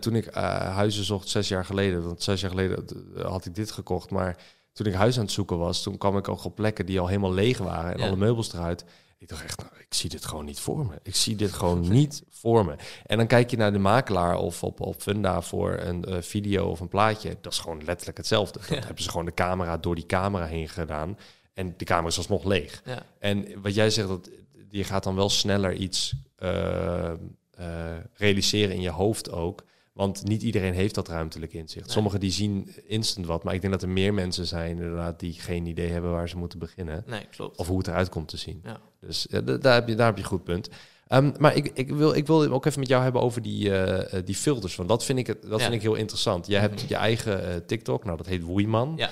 [0.00, 2.84] toen ik huizen zocht zes jaar geleden, want zes jaar geleden
[3.22, 4.36] had ik dit gekocht, maar
[4.72, 7.06] toen ik huis aan het zoeken was, toen kwam ik ook op plekken die al
[7.06, 8.06] helemaal leeg waren en ja.
[8.06, 8.84] alle meubels eruit.
[9.18, 10.94] Ik dacht echt, nou, ik zie dit gewoon niet voor me.
[11.02, 12.76] Ik zie dit gewoon niet voor me.
[13.06, 16.68] En dan kijk je naar de makelaar of op, op Funda voor een uh, video
[16.68, 17.36] of een plaatje.
[17.40, 18.58] Dat is gewoon letterlijk hetzelfde.
[18.68, 18.84] Dat ja.
[18.84, 21.18] hebben ze gewoon de camera door die camera heen gedaan.
[21.54, 22.82] En de camera is alsnog leeg.
[22.84, 23.02] Ja.
[23.18, 24.30] En wat jij zegt, dat
[24.68, 27.12] je gaat dan wel sneller iets uh,
[27.60, 29.64] uh, realiseren in je hoofd ook.
[30.00, 31.84] Want niet iedereen heeft dat ruimtelijk inzicht.
[31.84, 31.94] Nee.
[31.94, 35.32] Sommigen die zien instant wat, maar ik denk dat er meer mensen zijn inderdaad die
[35.32, 37.04] geen idee hebben waar ze moeten beginnen.
[37.06, 37.58] Nee, klopt.
[37.58, 38.60] Of hoe het eruit komt te zien.
[38.64, 38.80] Ja.
[39.00, 40.68] Dus ja, daar, heb je, daar heb je een goed punt.
[41.08, 43.98] Um, maar ik, ik, wil, ik wil ook even met jou hebben over die, uh,
[44.24, 44.76] die filters.
[44.76, 45.64] Want dat vind ik, het, dat ja.
[45.64, 46.46] vind ik heel interessant.
[46.46, 48.94] Jij hebt je eigen uh, TikTok, nou dat heet Woeiman.
[48.96, 49.10] Ja.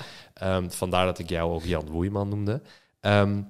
[0.57, 2.61] Um, vandaar dat ik jou ook Jan Woeiman noemde.
[3.01, 3.47] Um,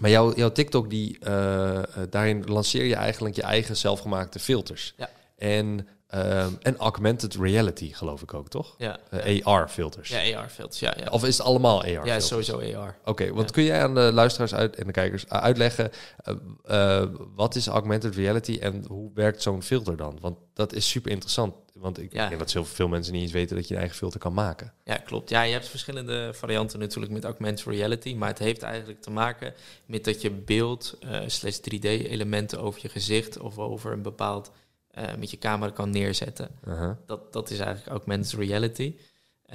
[0.00, 4.94] maar jouw, jouw TikTok, die, uh, daarin lanceer je eigenlijk je eigen zelfgemaakte filters.
[4.96, 5.10] Ja.
[5.36, 8.74] En Um, en augmented reality, geloof ik ook, toch?
[8.78, 8.98] Ja.
[9.26, 10.08] Uh, AR-filters.
[10.08, 11.10] Ja, AR-filters, ja, ja.
[11.10, 12.06] Of is het allemaal AR?
[12.06, 12.96] Ja, sowieso AR.
[13.00, 15.90] Oké, okay, want kun jij aan de luisteraars uit, en de kijkers uitleggen...
[16.24, 16.34] Uh,
[16.70, 17.04] uh,
[17.34, 20.18] wat is augmented reality en hoe werkt zo'n filter dan?
[20.20, 21.54] Want dat is super interessant.
[21.74, 24.20] Want ik denk dat heel veel mensen niet eens weten dat je een eigen filter
[24.20, 24.72] kan maken.
[24.84, 25.30] Ja, klopt.
[25.30, 28.14] Ja, je hebt verschillende varianten natuurlijk met augmented reality.
[28.14, 29.54] Maar het heeft eigenlijk te maken
[29.86, 33.38] met dat je beeld slash 3D-elementen over je gezicht...
[33.38, 34.50] of over een bepaald...
[34.98, 36.48] Uh, met je camera kan neerzetten.
[36.64, 36.90] -huh.
[37.06, 38.96] dat, dat is eigenlijk augmented reality.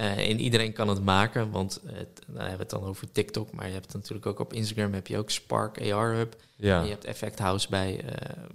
[0.00, 3.12] Uh, en iedereen kan het maken, want uh, het, dan hebben we het dan over
[3.12, 6.36] TikTok, maar je hebt natuurlijk ook op Instagram heb je ook Spark AR Hub.
[6.56, 6.78] Ja.
[6.78, 8.04] En je hebt Effect House bij,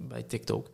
[0.00, 0.68] bij TikTok.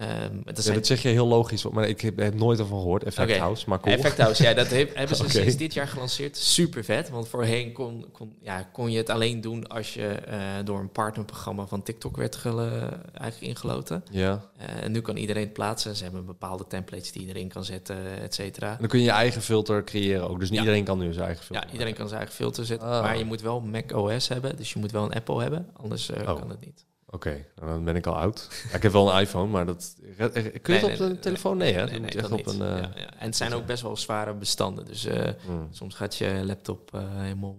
[0.00, 3.04] Um, dat, ja, dat zeg je heel logisch, maar ik heb er nooit over gehoord.
[3.04, 3.40] Effect okay.
[3.40, 3.94] House, maar cool.
[3.94, 5.34] Effect House, ja, dat heeft, hebben ze okay.
[5.34, 6.36] sinds dit jaar gelanceerd.
[6.36, 10.36] Super vet, want voorheen kon, kon, ja, kon je het alleen doen als je uh,
[10.64, 12.68] door een partnerprogramma van TikTok werd gele,
[13.12, 14.04] eigenlijk ingeloten.
[14.10, 14.44] Ja.
[14.60, 15.96] Uh, en nu kan iedereen het plaatsen.
[15.96, 18.70] Ze hebben bepaalde templates die iedereen kan zetten, et cetera.
[18.70, 20.40] En dan kun je je eigen filter creëren ook.
[20.40, 20.64] Dus niet ja.
[20.64, 21.66] iedereen kan nu zijn eigen filter.
[21.66, 22.88] Ja, iedereen kan zijn eigen filter zetten.
[22.88, 23.00] Oh.
[23.00, 25.68] Maar je moet wel Mac OS hebben, dus je moet wel een Apple hebben.
[25.72, 26.24] Anders uh, oh.
[26.24, 26.84] kan het niet.
[27.12, 28.48] Oké, okay, nou, dan ben ik al oud.
[28.70, 31.08] Ja, ik heb wel een iPhone, maar dat kun je nee, het op nee, een
[31.08, 31.56] nee, telefoon?
[31.56, 31.86] Nee, hè?
[31.86, 32.54] Nee, echt op een.
[32.54, 33.14] Uh, ja, ja.
[33.18, 35.68] En het zijn ook best wel zware bestanden, dus uh, mm.
[35.70, 37.56] soms gaat je laptop uh, helemaal.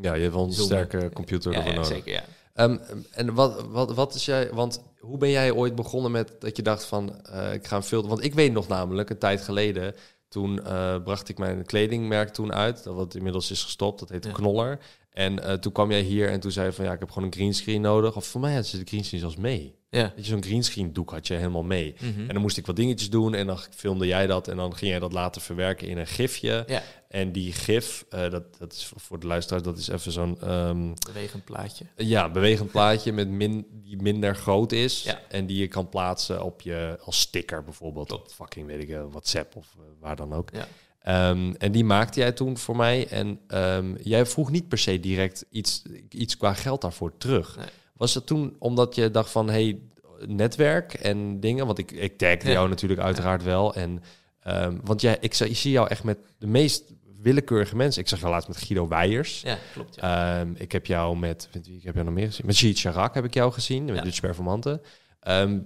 [0.00, 0.88] ja, je hebt wel een zoomen.
[0.88, 1.88] sterke computer ja, ervoor nodig.
[1.88, 2.22] Zeker, ja.
[2.64, 4.52] Um, en wat, wat, wat is jij?
[4.52, 7.08] Want hoe ben jij ooit begonnen met dat je dacht van
[7.52, 8.08] ik ga een filter?
[8.08, 9.94] Want ik weet nog namelijk een tijd geleden.
[10.28, 10.60] Toen
[11.04, 13.98] bracht ik mijn kledingmerk toen uit, dat wat inmiddels is gestopt.
[13.98, 14.32] Dat heet.
[14.32, 14.78] Knoller.
[15.10, 17.28] En uh, toen kwam jij hier en toen zei je van ja, ik heb gewoon
[17.28, 18.16] een greenscreen nodig.
[18.16, 19.78] Of voor mij had ze de greenscreen zelfs mee.
[19.90, 20.12] Ja.
[20.16, 21.94] Weet je, zo'n greenscreen doek had je helemaal mee.
[21.98, 22.20] Mhm.
[22.20, 24.48] En dan moest ik wat dingetjes doen en dan filmde jij dat.
[24.48, 26.64] En dan ging jij dat later verwerken in een gifje.
[26.66, 30.52] Ja, En die gif, uh, dat, dat is voor de luisteraars, dat is even zo'n
[30.52, 31.84] um, bewegend plaatje.
[31.96, 35.02] ja, bewegend plaatje met min, die minder groot is.
[35.02, 35.20] Ja.
[35.28, 38.12] En die je kan plaatsen op je als sticker bijvoorbeeld.
[38.12, 40.48] Op fucking, weet ik, uh, WhatsApp of uh, waar dan ook.
[40.52, 40.68] Ja.
[41.08, 43.08] Um, en die maakte jij toen voor mij.
[43.08, 47.56] En um, jij vroeg niet per se direct iets, iets qua geld daarvoor terug.
[47.56, 47.66] Nee.
[47.92, 49.78] Was het toen omdat je dacht van, hey,
[50.26, 51.66] netwerk en dingen?
[51.66, 52.52] Want ik, ik tagde Ja.
[52.52, 53.74] jou natuurlijk uiteraard wel.
[53.74, 54.02] En,
[54.46, 56.84] um, want jij, ik, ik zie jou echt met de meest
[57.22, 58.02] willekeurige mensen.
[58.02, 59.40] Ik zag jou laatst met Guido Weijers.
[59.40, 59.94] Ja, klopt.
[59.94, 60.40] Ja.
[60.40, 62.46] Ehm, ik heb jou met, ik heb jou nog meer gezien?
[62.46, 64.02] Met Chirac heb ik jou gezien, met.
[64.02, 64.80] Dutch Performante.
[65.20, 65.60] Ehm,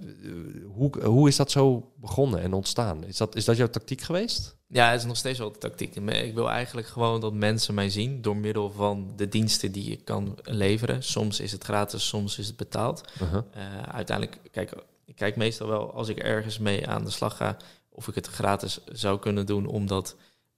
[0.65, 3.05] hoe, hoe is dat zo begonnen en ontstaan?
[3.05, 4.54] Is dat, is dat jouw tactiek geweest?
[4.67, 5.95] Ja, het is nog steeds wel de tactiek.
[5.95, 10.05] Ik wil eigenlijk gewoon dat mensen mij zien door middel van de diensten die ik
[10.05, 11.03] kan leveren.
[11.03, 13.03] Soms is het gratis, soms is het betaald.
[13.21, 14.71] Uh uiteindelijk, kijk,
[15.05, 17.57] ik kijk meestal wel als ik ergens mee aan de slag ga,
[17.89, 20.15] of ik het gratis zou kunnen doen, omdat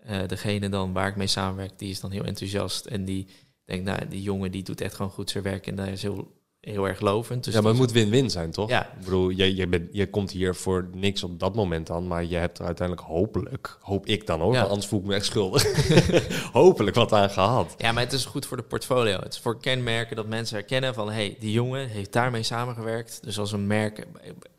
[0.09, 3.27] uh, degene dan waar ik mee samenwerk, die is dan heel enthousiast en die
[3.65, 6.36] denkt, nou, die jongen die doet echt gewoon goed zijn werk en daar is heel
[6.67, 7.43] heel erg lovend.
[7.43, 8.69] Dus ja, maar het moet win-win zijn, toch?
[8.69, 8.85] Ja.
[8.85, 12.25] Ik bedoel, je, je, bent, je komt hier voor niks op dat moment aan, maar
[12.25, 14.63] je hebt er uiteindelijk hopelijk, hoop ik dan ook, ja.
[14.63, 15.63] anders voel ik me echt schuldig,
[16.51, 17.75] hopelijk wat aan gehad.
[17.77, 19.19] Ja, maar het is goed voor de portfolio.
[19.19, 23.19] Het is voor kenmerken dat mensen herkennen van, hey, die jongen heeft daarmee samengewerkt.
[23.23, 24.07] Dus als een merk,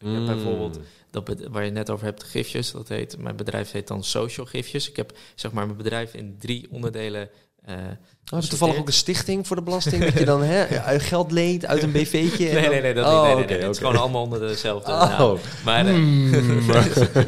[0.00, 0.26] mm.
[0.26, 0.78] bijvoorbeeld,
[1.10, 4.88] dat waar je net over hebt, gifjes, dat heet, mijn bedrijf heet dan Social Gifjes.
[4.88, 7.30] Ik heb zeg maar mijn bedrijf in drie onderdelen
[7.68, 7.74] uh,
[8.32, 10.04] oh, is toevallig ook een stichting voor de belasting?
[10.04, 10.66] dat je dan hè,
[11.00, 12.52] geld leent uit een BV'tje?
[12.52, 13.36] nee, nee, nee, dat oh, niet.
[13.36, 15.34] Nee, nee, Het is gewoon allemaal onder dezelfde oh.
[15.64, 16.70] Maar, mm.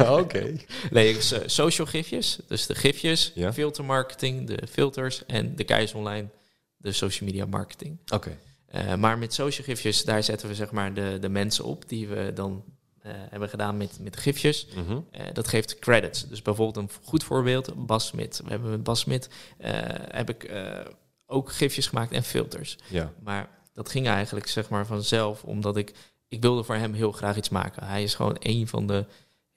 [0.08, 0.56] Oké.
[0.90, 2.38] Nee, social gifjes.
[2.48, 3.52] Dus de gifjes, ja?
[3.52, 6.28] filtermarketing, de filters en de Keis Online,
[6.76, 7.98] de social media marketing.
[8.14, 8.36] Oké.
[8.74, 12.08] Uh, maar met social gifjes, daar zetten we zeg maar de, de mensen op die
[12.08, 12.64] we dan
[13.30, 14.66] hebben gedaan met, met gifjes.
[14.86, 16.28] Mm dat geeft credits.
[16.28, 18.40] Dus bijvoorbeeld een goed voorbeeld, Bas Smit.
[18.44, 19.28] We hebben met Bas Smit
[19.60, 19.68] uh,
[20.08, 20.52] heb ik
[21.26, 22.78] ook gifjes gemaakt en filters.
[22.88, 23.12] Ja.
[23.22, 25.92] Maar dat ging eigenlijk zeg maar vanzelf, omdat ik,
[26.28, 27.86] ik wilde voor hem heel graag iets maken.
[27.86, 29.04] Hij is gewoon een van de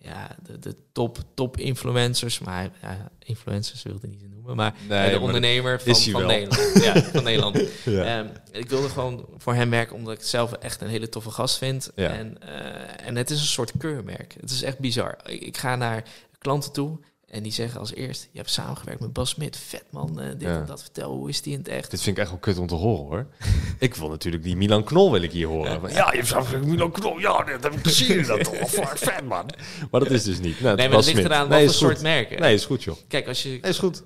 [0.03, 2.39] ja, de, de top, top influencers.
[2.39, 4.55] Maar ja, influencers wilde niet noemen.
[4.55, 6.83] Maar de ondernemer van, van Nederland.
[6.83, 7.61] ja, van Nederland.
[7.85, 8.19] ja.
[8.19, 11.31] Um, ik wilde gewoon voor hem werken omdat ik het zelf echt een hele toffe
[11.31, 11.91] gast vind.
[11.95, 12.09] Ja.
[12.09, 14.35] En, uh, en het is een soort keurmerk.
[14.39, 15.17] Het is echt bizar.
[15.25, 16.03] Ik, ik ga naar
[16.37, 16.99] klanten toe
[17.33, 20.41] en die zeggen als eerst, je hebt samengewerkt met Bas Smit, vet man, uh, dit
[20.41, 20.59] ja.
[20.59, 21.91] en dat, vertel, hoe is die in het echt?
[21.91, 23.25] Dit vind ik echt wel kut om te horen hoor.
[23.79, 25.81] ik wil natuurlijk die Milan Knol wil ik hier horen.
[25.81, 28.93] Ja, ja je hebt samengewerkt met Milan Knol, ja, dat heb ik gezien, dat toch
[28.95, 29.45] vet man.
[29.91, 30.61] Maar dat is dus niet.
[30.61, 32.41] Nou, nee, maar het ligt eraan nee, wat voor soort merken.
[32.41, 32.97] Nee, is goed joh.
[33.07, 33.49] Kijk, als je...
[33.49, 34.03] Nee, is goed.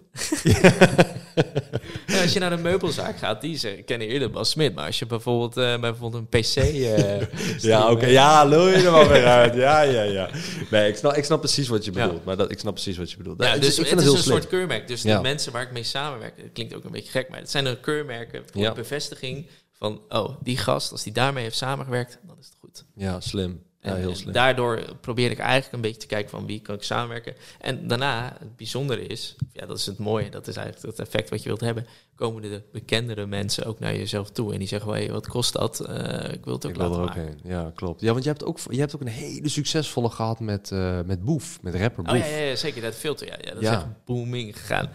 [2.08, 4.76] ja, als je naar een meubelzaak gaat, die ze kennen eerder Bas Smit.
[4.76, 6.56] Maar als je bijvoorbeeld, uh, bijvoorbeeld een PC...
[6.56, 7.22] Uh,
[7.70, 7.92] ja, oké.
[7.92, 8.12] Okay.
[8.12, 9.54] Ja, lul je er wel weer uit.
[9.54, 10.30] Ja, ja, ja.
[10.72, 12.26] Nee, ik snap, ik snap precies wat je bedoelt.
[12.26, 13.44] Maar dat, ik snap precies wat je bedoelt.
[13.44, 14.88] Ja, dus, ik vind het, is een soort keurmerk.
[14.88, 17.52] Dus de mensen waar ik mee samenwerk, dat klinkt ook een beetje gek, maar het
[17.52, 22.36] zijn een keurmerken voor bevestiging van, oh, die gast, als die daarmee heeft samengewerkt, dan
[22.40, 22.86] is het goed.
[22.96, 23.66] Ja, slim.
[23.88, 24.34] Ja, heel slim.
[24.34, 27.36] daardoor probeer ik eigenlijk een beetje te kijken van wie kan ik samenwerken.
[27.60, 31.30] En daarna, het bijzondere is, ja, dat is het mooie, dat is eigenlijk het effect
[31.30, 34.54] wat je wilt hebben, komen de bekendere mensen ook naar jezelf toe.
[34.54, 35.86] En die zeggen, hey, wat kost dat?
[35.90, 37.28] Uh, ik wil het ook ik laten maken.
[37.28, 38.02] Ook ja, klopt.
[38.02, 41.24] Ja, want je hebt ook, je hebt ook een hele succesvolle gehad met, uh, met
[41.24, 42.14] Boef, met rapper Boef.
[42.14, 42.82] Oh, ja, ja, ja, zeker.
[42.82, 43.38] Dat filter, ja.
[43.42, 44.90] ja dat is echt booming gegaan.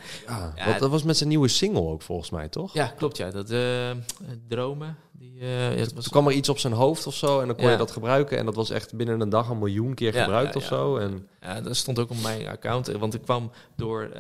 [0.56, 2.74] Ja, dat was met zijn nieuwe single ook volgens mij, toch?
[2.74, 3.30] Ja, klopt, ja.
[3.30, 3.90] Dat uh,
[4.48, 4.96] Dromen.
[5.12, 5.40] Die,
[5.76, 7.90] was Toen kwam er iets op zijn hoofd of zo en dan kon je dat
[7.90, 8.38] gebruiken.
[8.38, 10.96] En dat was echt binnen een dag een miljoen keer gebruikt of zo.
[10.96, 11.28] En...
[11.40, 12.86] Ja, dat stond ook op mijn account.
[12.86, 14.10] Want ik kwam door...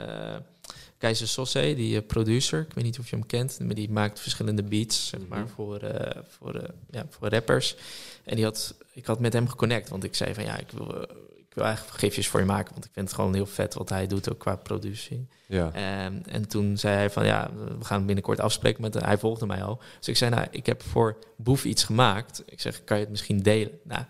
[1.02, 4.20] Keizer Sosse, die uh, producer, ik weet niet of je hem kent, maar die maakt
[4.20, 5.48] verschillende beats, zeg maar, mhm.
[5.48, 5.90] voor, uh,
[6.28, 7.76] voor, uh, ja, voor rappers.
[8.24, 11.02] En die had, ik had met hem geconnect, want ik zei van ja, ik wil,
[11.36, 13.88] ik wil eigenlijk gifjes voor je maken, want ik vind het gewoon heel vet wat
[13.88, 15.28] hij doet, ook qua productie.
[15.46, 15.66] Ja.
[16.06, 19.62] Um, en toen zei hij van ja, we gaan binnenkort afspreken met Hij volgde mij
[19.62, 19.80] al.
[19.98, 22.42] Dus ik zei nou, ik heb voor Boef iets gemaakt.
[22.46, 23.78] Ik zeg, kan je het misschien delen?
[23.84, 24.04] Nou.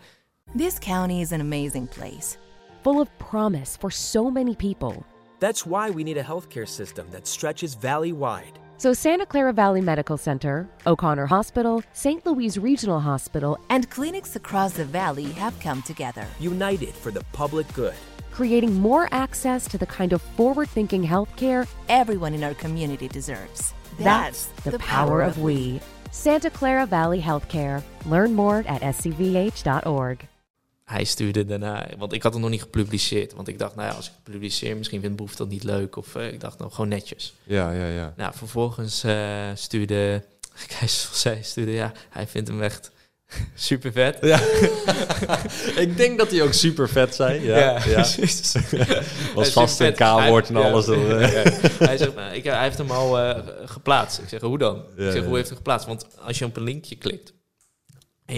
[0.57, 2.37] This county is an amazing place.
[2.83, 5.12] Full of promise for so many people.
[5.43, 8.61] That's why we need a healthcare system that stretches valley wide.
[8.77, 12.25] So, Santa Clara Valley Medical Center, O'Connor Hospital, St.
[12.25, 16.25] Louis Regional Hospital, and clinics across the valley have come together.
[16.39, 17.95] United for the public good.
[18.31, 23.75] Creating more access to the kind of forward thinking healthcare everyone in our community deserves.
[23.99, 25.81] That's, That's the, the, power, power of we.
[26.13, 27.83] Santa Clara Valley Healthcare.
[28.07, 30.29] Learn more at scvh.org.
[30.93, 33.33] hij stuurde daarna, want ik had het nog niet gepubliceerd.
[33.33, 35.97] Want ik dacht, nou ja, als ik het publiceer, misschien vindt Boef dat niet leuk.
[35.97, 37.35] Of uh, ik dacht, nou, gewoon netjes.
[37.45, 38.13] Ja, ja, ja.
[38.17, 40.23] Nou, vervolgens uh, stuurde,
[41.13, 42.91] zij stuurde, ja, hij vindt hem echt
[43.55, 44.19] super vet.
[44.21, 44.41] Ja.
[45.85, 47.43] ik denk dat hij ook super vet zijn.
[47.43, 48.07] Ja, ja, ja.
[49.35, 50.87] Was vast een K-woord en alles.
[50.87, 50.95] Ja,
[51.79, 54.19] hij zegt, nou, ik, hij heeft hem al uh, geplaatst.
[54.19, 54.85] Ik zeg, hoe dan?
[54.97, 55.87] ik zeg, hoe heeft hij geplaatst?
[55.87, 57.33] Want als je op een linkje klikt,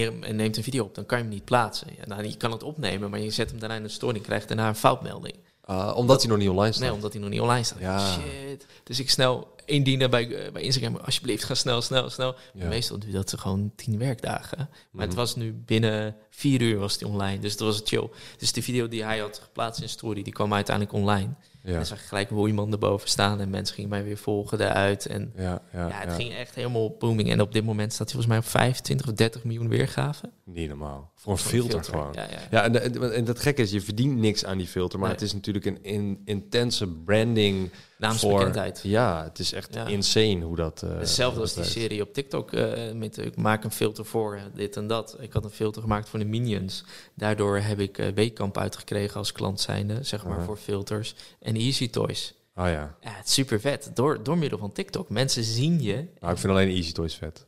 [0.02, 1.88] en neemt een video op, dan kan je hem niet plaatsen.
[1.98, 4.22] Ja, nou, je kan het opnemen, maar je zet hem daarna in de story en
[4.22, 5.34] krijgt daarna een foutmelding.
[5.70, 6.84] Uh, omdat hij nog niet online staat?
[6.84, 7.78] Nee, omdat hij nog niet online staat.
[7.78, 8.12] Ja.
[8.12, 8.66] Shit.
[8.84, 10.96] Dus ik snel indienen bij, bij Instagram.
[10.96, 12.34] Alsjeblieft, ga snel, snel, snel.
[12.52, 14.68] Meestal duurt dat gewoon tien werkdagen.
[14.90, 15.20] Maar het mhm.
[15.20, 17.38] was nu binnen vier uur was die online.
[17.38, 18.08] Dus dat was chill.
[18.38, 21.34] Dus de video die hij had geplaatst in story, die kwam uiteindelijk online.
[21.64, 21.78] Ja.
[21.78, 25.06] En zag je gelijk hoe iemand erboven staan en mensen gingen mij weer volgen daaruit.
[25.06, 27.30] En ja, ja, ja het ging echt helemaal booming.
[27.30, 30.30] En op dit moment staat hij volgens mij op 25 of 30 miljoen weergaven.
[30.44, 31.12] Niet normaal.
[31.14, 32.12] Voor een filter, gewoon.
[32.12, 35.22] Ja, ja, en, en, dat gekke is, je verdient niks aan die filter, maar het
[35.22, 37.70] is natuurlijk een in, intense branding
[38.06, 38.80] naamsbekendheid.
[38.80, 40.82] Voor, ja, het is echt insane hoe dat.
[40.84, 42.52] Uh, Hetzelfde als die serie op TikTok.
[42.52, 45.16] Uh, met, ik maak een filter voor dit en dat.
[45.20, 46.84] Ik had een filter gemaakt voor de Minions.
[47.14, 51.14] Daardoor heb ik uh, Weekamp uitgekregen als klant zijnde, zeg maar, voor filters.
[51.40, 52.34] En Easy Toys.
[52.56, 52.96] Oh ja.
[53.00, 53.90] Ja, het is super vet.
[53.94, 55.08] Door, door middel van TikTok.
[55.08, 56.06] Mensen zien je.
[56.20, 57.46] Nou, ik vind alleen Easy Toys vet.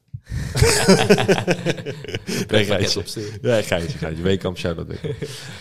[2.51, 4.23] Nee, gijsje, gijsje.
[4.23, 4.89] Weekamp, shout-out.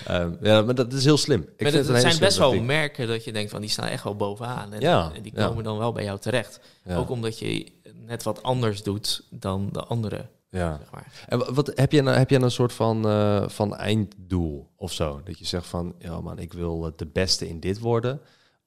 [0.10, 1.42] um, ja, maar dat is heel slim.
[1.42, 4.16] Ik vind het, zijn best wel merken dat je denkt van die staan echt wel
[4.16, 4.74] bovenaan.
[4.74, 6.60] En, ja, en die komen dan wel bij jou terecht.
[6.88, 7.72] Ook omdat je
[8.06, 10.30] net wat anders doet dan de anderen.
[10.50, 10.78] Ja.
[10.78, 11.26] Zeg maar.
[11.28, 15.22] En wat heb je nou, heb je een soort van, uh, van einddoel of zo?
[15.24, 18.22] Dat je zegt van, ja man, ik wil de beste in dit worden.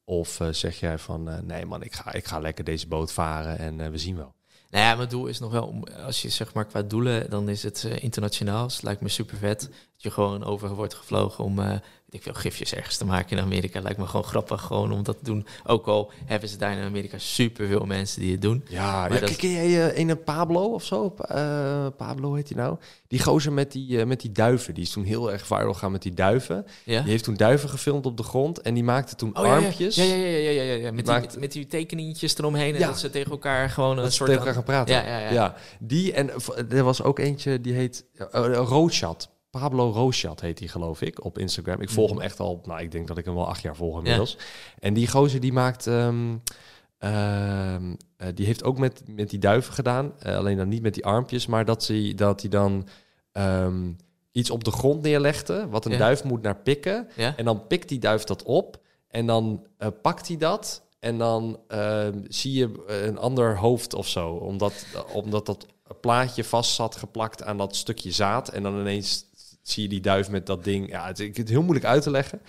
[0.04, 3.12] Of uh, zeg jij van, uh, nee man, ik ga, ik ga lekker deze boot
[3.12, 4.34] varen en we zien wel.
[4.70, 7.48] Nou ja, mijn doel is nog wel, om, als je zeg maar qua doelen, dan
[7.48, 8.64] is het uh, internationaal.
[8.64, 11.74] Dus het lijkt me super vet dat je gewoon over wordt gevlogen om uh,
[12.11, 13.81] ik veel, gifjes ergens te maken in Amerika.
[13.81, 15.47] Lijkt me gewoon grappig gewoon om dat te doen.
[15.64, 18.64] Ook al hebben ze daar in Amerika super veel mensen die het doen.
[18.68, 19.37] Ja, maar ja dat...
[19.37, 21.14] ken jij uh, een Pablo of zo?
[21.31, 22.77] Uh, Pablo heet hij nou?
[23.09, 24.75] Die gozer met die, uh, met die duiven.
[24.75, 26.66] Die is toen heel erg viral gaan met die duiven.
[26.85, 27.01] Ja?
[27.01, 29.97] Die heeft toen duiven gefilmd op de grond en die maakte toen oh, armpjes.
[29.97, 30.92] Ja, ja, ja, ja, ja, ja, ja.
[30.92, 34.31] Met, die, met, die tekeningetjes eromheen en dat ze tegen elkaar gewoon een soort...
[34.31, 34.94] tegen elkaar gaan praten.
[34.94, 35.31] Ja, ja, ja.
[35.31, 35.55] ja.
[35.79, 36.31] Die en
[36.68, 39.37] er was ook eentje die heet uh, Roodchat.
[39.59, 41.81] Pablo Roochat heet hij, geloof ik, op Instagram.
[41.81, 43.97] Ik volg hem echt al, nou, ik denk dat ik hem wel acht jaar volg
[43.97, 44.37] inmiddels.
[44.79, 46.37] En die gozer die maakt, ehm,
[46.99, 50.12] ehm, eh, die heeft ook met, met die duiven gedaan.
[50.27, 52.88] Uh, alleen dan niet met die armpjes, maar dat hij dat hij dan
[53.33, 53.97] um,
[54.33, 57.09] iets op de grond neerlegde, wat een duif moet naar pikken.
[57.16, 60.83] En dan pikt die duif dat op en dan uh, pakt hij dat.
[60.99, 61.61] En dan
[62.29, 65.66] zie je een ander hoofd of zo, omdat, omdat dat
[66.01, 68.49] plaatje vast zat geplakt aan dat stukje zaad.
[68.49, 69.27] En dan ineens
[69.70, 70.88] zie je die duif met dat ding.
[70.88, 72.40] Ja, het, is heel moeilijk uit te leggen.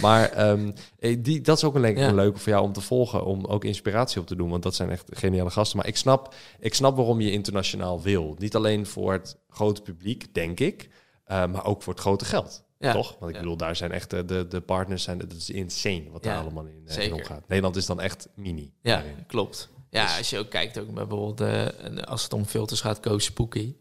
[0.00, 0.72] Maar um,
[1.18, 2.12] die, dat is ook een, le ja.
[2.12, 3.24] leuke voor jou om te volgen.
[3.24, 4.50] Om ook inspiratie op te doen.
[4.50, 5.76] Want dat zijn echt geniale gasten.
[5.76, 8.34] Maar ik snap, ik snap waarom je internationaal wil.
[8.38, 10.88] Niet alleen voor het grote publiek, denk ik.
[11.28, 12.64] Uh, maar ook voor het grote geld.
[12.78, 12.92] Ja.
[12.92, 13.16] Toch?
[13.18, 15.18] Want ik bedoel, daar zijn echt de, de partners zijn.
[15.18, 17.48] Dat is insane wat daar allemaal in, in omgaat.
[17.48, 18.72] Nederland is dan echt mini.
[18.82, 19.68] Ja, klopt.
[19.90, 23.18] Ja, dus- als je ook kijkt, ook bijvoorbeeld uh, als het om filters gaat, Go
[23.18, 23.74] Spooky.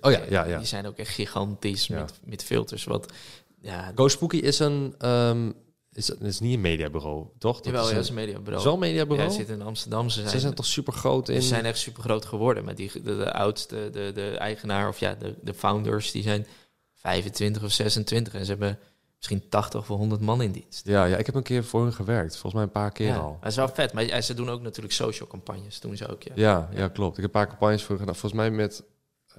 [0.00, 0.58] Oh ja, ja, ja.
[0.58, 2.84] Die zijn ook echt gigantisch met, met filters.
[2.84, 3.12] Wat,
[3.60, 4.94] ja, Go Spooky is een...
[5.08, 5.54] Um,
[5.92, 7.56] is, is niet een mediabureau, toch?
[7.56, 8.62] Dat Jawel, is, ja, is een mediabureau.
[8.62, 9.30] Zo'n mediabureau?
[9.30, 10.08] Ja, zit in Amsterdam.
[10.08, 11.42] Ze zijn, ze zijn toch super groot in...
[11.42, 12.64] Ze zijn echt super groot geworden.
[12.64, 16.46] Maar die, de, de oudste, de, de eigenaar of ja, de, de founders, die zijn
[16.92, 18.34] 25 of 26.
[18.34, 18.78] En ze hebben
[19.16, 20.86] misschien 80 of 100 man in dienst.
[20.86, 22.32] Ja, ja, ik heb een keer voor hun gewerkt.
[22.32, 23.38] Volgens mij een paar keer ja, al.
[23.40, 23.92] Dat is wel vet.
[23.92, 25.80] Maar ze doen ook natuurlijk social campagnes.
[25.80, 26.32] Doen ze ook, ja.
[26.34, 26.88] Ja, ja.
[26.88, 27.16] klopt.
[27.16, 28.16] Ik heb een paar campagnes voor gedaan.
[28.16, 28.82] Volgens mij met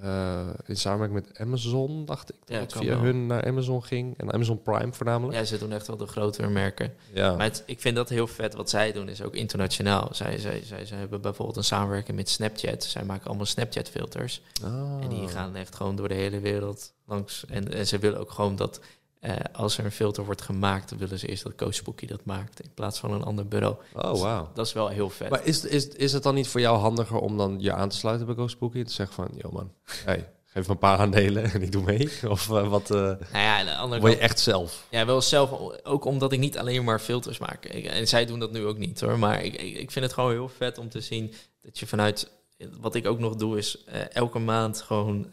[0.04, 2.36] uh, in samenwerking met Amazon, dacht ik.
[2.46, 4.18] Dat ja, via hun naar Amazon ging.
[4.18, 5.38] En Amazon Prime voornamelijk.
[5.38, 6.94] Ja, ze doen echt wel de grotere merken.
[7.14, 7.36] Ja.
[7.36, 8.54] Maar ik vind dat heel vet.
[8.54, 10.10] Wat zij doen is ook internationaal.
[10.12, 12.84] Zij, zij, zij, zij hebben bijvoorbeeld een samenwerking met Snapchat.
[12.84, 14.42] Zij maken allemaal Snapchat filters.
[14.64, 15.00] Oh.
[15.02, 17.46] En die gaan echt gewoon door de hele wereld langs.
[17.46, 18.80] En, en ze willen ook gewoon dat
[19.26, 22.62] uh, als er een filter wordt gemaakt, dan willen ze eerst dat CoSpooky dat maakt
[22.62, 23.76] in plaats van een ander bureau.
[23.94, 24.48] Oh, dus wow.
[24.54, 25.30] Dat is wel heel vet.
[25.30, 27.98] Maar is, is, is het dan niet voor jou handiger om dan je aan te
[27.98, 31.44] sluiten bij CoSpooky en te zeggen van, joh man, hey, geef me een paar aandelen
[31.54, 32.10] en ik doe mee?
[32.28, 32.92] Of uh, wat?
[32.92, 34.88] Uh, nou ja, de andere wil je echt zelf?
[34.90, 35.52] Ja, wel zelf.
[35.84, 37.66] Ook omdat ik niet alleen maar filters maak.
[37.66, 39.20] en zij doen dat nu ook niet hoor.
[39.20, 42.32] Maar ik, ik vind het gewoon heel vet om te zien dat je vanuit
[42.80, 45.28] wat ik ook nog doe is elke maand gewoon,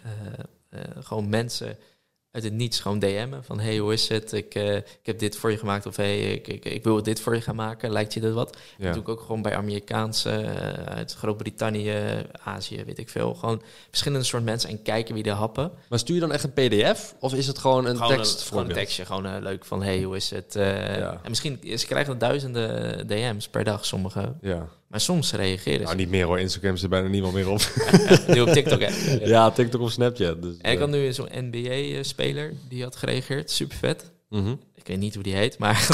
[1.01, 1.79] gewoon mensen
[2.33, 4.33] uit het niets gewoon DM'en van hey, hoe is het?
[4.33, 7.21] Ik, uh, ik heb dit voor je gemaakt of hey, ik, ik, ik wil dit
[7.21, 7.93] voor je gaan maken.
[7.93, 8.57] Lijkt je dat wat?
[8.79, 8.85] Ja.
[8.85, 11.95] Dat doe ik ook gewoon bij Amerikaanse, uh, uit Groot-Brittannië,
[12.45, 13.35] Azië, weet ik veel.
[13.35, 15.73] Gewoon verschillende soort mensen en kijken wie de happen.
[15.89, 18.41] Maar stuur je dan echt een pdf of is het gewoon een tekst?
[18.41, 20.53] Een, gewoon een tekstje, gewoon uh, leuk van hey, hoe is het?
[20.55, 21.21] Ja.
[21.23, 24.35] En misschien, ze krijgen duizenden DM's per dag, sommige.
[24.41, 24.69] Ja.
[24.93, 25.85] Maar soms reageren ze.
[25.85, 26.41] Nou, niet meer hoor.
[26.41, 27.61] Instagram zit bijna niemand meer op.
[28.35, 28.91] nu op TikTok, hè?
[29.35, 30.43] Ja, TikTok of Snapchat.
[30.43, 33.51] Dus, en ik had nu zo'n NBA-speler die had gereageerd.
[33.51, 34.11] Super vet.
[34.29, 35.77] Mm Ik weet niet hoe die heet, maar...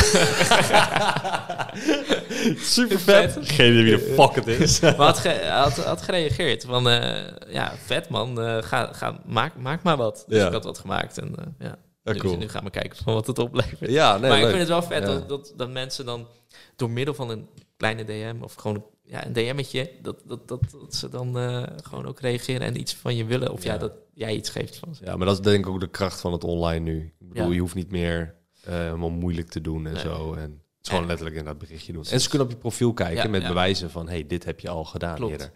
[2.76, 3.38] Super vet.
[3.40, 4.80] Geen idee wie de fuck het is.
[4.80, 6.88] maar had, ge had, had, gereageerd van...
[6.88, 7.16] Uh,
[7.48, 8.40] ja, vet man.
[8.40, 10.24] Uh, ga, ga, maak, maak maar wat.
[10.26, 10.46] Dus ja.
[10.46, 11.78] ik had wat gemaakt en uh, ja.
[12.02, 12.36] Dus cool.
[12.36, 13.90] nu gaan we kijken van wat het oplevert.
[13.90, 16.26] Ja, nee, maar ik vind het wel vet dat, dat, dat mensen dan
[16.76, 20.94] door middel van een kleine DM of gewoon ja, een DM'tje, dat, dat, dat, dat
[20.94, 23.52] ze dan uh, gewoon ook reageren en iets van je willen.
[23.52, 23.72] Of ja.
[23.72, 23.78] ja.
[23.78, 25.04] dat jij iets geeft van ze.
[25.04, 27.14] Ja, maar dat is denk ik ook de kracht van het online nu.
[27.18, 28.34] Ik bedoel, je hoeft niet meer
[28.68, 30.32] uh, helemaal moeilijk te doen en zo.
[30.32, 32.04] En het is gewoon letterlijk in dat berichtje doen.
[32.10, 34.84] En ze kunnen op je profiel kijken met bewijzen van, hey, dit heb je al
[34.84, 35.32] gedaan Klopt.
[35.32, 35.50] eerder.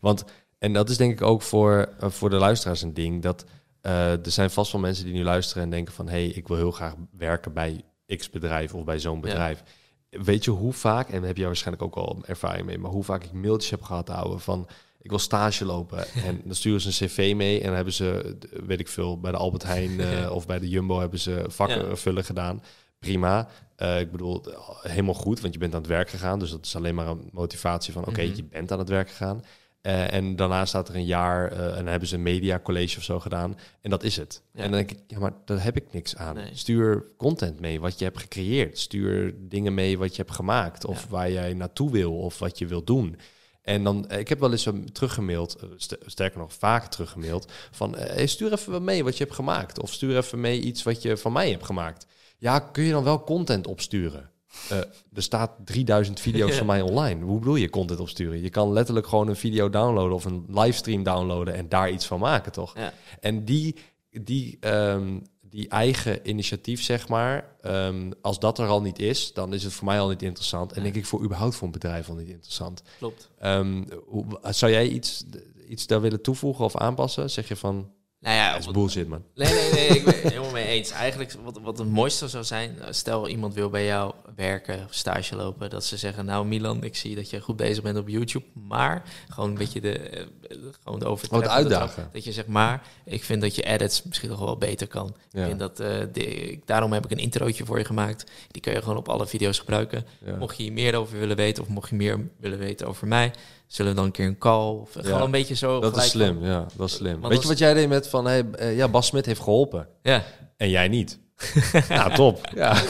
[0.00, 0.24] Want,
[0.58, 3.44] en dat is denk ik ook voor, uh, voor de luisteraars een ding, dat
[3.80, 6.70] er zijn vast wel mensen die nu luisteren en denken van, hey, ik wil heel
[6.70, 7.84] graag werken bij
[8.16, 9.62] X bedrijf of bij zo'n bedrijf
[10.10, 13.24] weet je hoe vaak, en heb jij waarschijnlijk ook al ervaring mee, maar hoe vaak
[13.24, 14.68] ik mailtjes heb gehad houden van
[15.00, 16.04] ik wil stage lopen.
[16.26, 19.30] En dan sturen ze een cv mee en dan hebben ze, weet ik veel, bij
[19.30, 22.62] de Albert Heijn uh, of bij de Jumbo hebben ze vakken vullen gedaan.
[22.98, 23.48] Prima.
[23.78, 24.44] Uh, ik bedoel,
[24.82, 26.38] helemaal goed, want je bent aan het werk gegaan.
[26.38, 28.36] Dus dat is alleen maar een motivatie van, oké, mhm.
[28.36, 29.44] je bent aan het werk gegaan.
[29.88, 32.96] Uh, en daarna staat er een jaar uh, en dan hebben ze een media college
[32.96, 33.58] of zo gedaan.
[33.80, 34.42] En dat is het.
[34.54, 36.36] En dan denk ik, ja, maar daar heb ik niks aan.
[36.52, 38.78] Stuur content mee wat je hebt gecreëerd.
[38.78, 40.84] Stuur dingen mee wat je hebt gemaakt.
[40.84, 43.16] Of waar jij naartoe wil of wat je wil doen.
[43.62, 45.58] En dan, eh, ik heb wel eens een teruggemaild,
[46.06, 49.80] sterker nog vaak teruggemaild, van hey, stuur even wat mee wat je hebt gemaakt.
[49.80, 52.06] Of stuur even mee iets wat je van mij hebt gemaakt.
[52.38, 54.30] Ja, kun je dan wel content opsturen?
[54.72, 54.78] Uh,
[55.12, 57.24] er staat 3000 video's van mij online.
[57.24, 58.42] Hoe bedoel je content opsturen?
[58.42, 62.18] Je kan letterlijk gewoon een video downloaden of een livestream downloaden en daar iets van
[62.18, 62.76] maken, toch?
[62.76, 62.92] Ja.
[63.20, 63.76] En die,
[64.10, 69.54] die, um, die eigen initiatief, zeg maar, um, als dat er al niet is, dan
[69.54, 70.72] is het voor mij al niet interessant.
[70.72, 72.82] En denk ik voor überhaupt voor een bedrijf al niet interessant.
[72.98, 73.30] Klopt.
[73.42, 75.24] Um, hoe, zou jij iets,
[75.68, 77.30] iets daar willen toevoegen of aanpassen?
[77.30, 79.22] Zeg je van, nou ja, dat is bullshit, man.
[79.34, 80.90] Nee, nee, nee, ik ben het helemaal mee eens.
[80.90, 84.94] Eigenlijk, wat, wat het mooiste zou zijn, eh, stel iemand wil bij jou werken of
[84.94, 88.08] stage lopen, dat ze zeggen, nou Milan, ik zie dat je goed bezig bent op
[88.08, 91.48] YouTube, maar gewoon een beetje de, uh, gewoon de overtreffen.
[91.48, 92.08] Wat uitdagen.
[92.12, 95.16] Dat, je zegt, maar ik vind dat je edits misschien nog wel beter kan.
[95.30, 95.46] Ja.
[95.46, 98.30] Ik dat, uh, de, daarom heb ik een introotje voor je gemaakt.
[98.50, 100.04] Die kun je gewoon op alle video's gebruiken.
[100.38, 103.32] Mocht je hier meer over willen weten of mocht je meer willen weten over mij,
[103.68, 104.70] zullen we dan een keer een call?
[104.70, 105.80] Of gewoon een beetje zo.
[105.80, 107.20] Dat is slim, ja, dat is slim.
[107.20, 109.88] Weet je wat jij deed met van, hey, uh, ja, Bas Smit heeft geholpen.
[110.02, 110.24] Ja.
[110.56, 111.18] En jij niet.
[111.88, 112.48] ja, top.
[112.54, 112.82] Ja.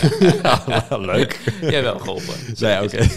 [0.89, 1.41] ja leuk.
[1.61, 2.35] Jij wel geholpen.
[2.59, 3.09] Nee, oké.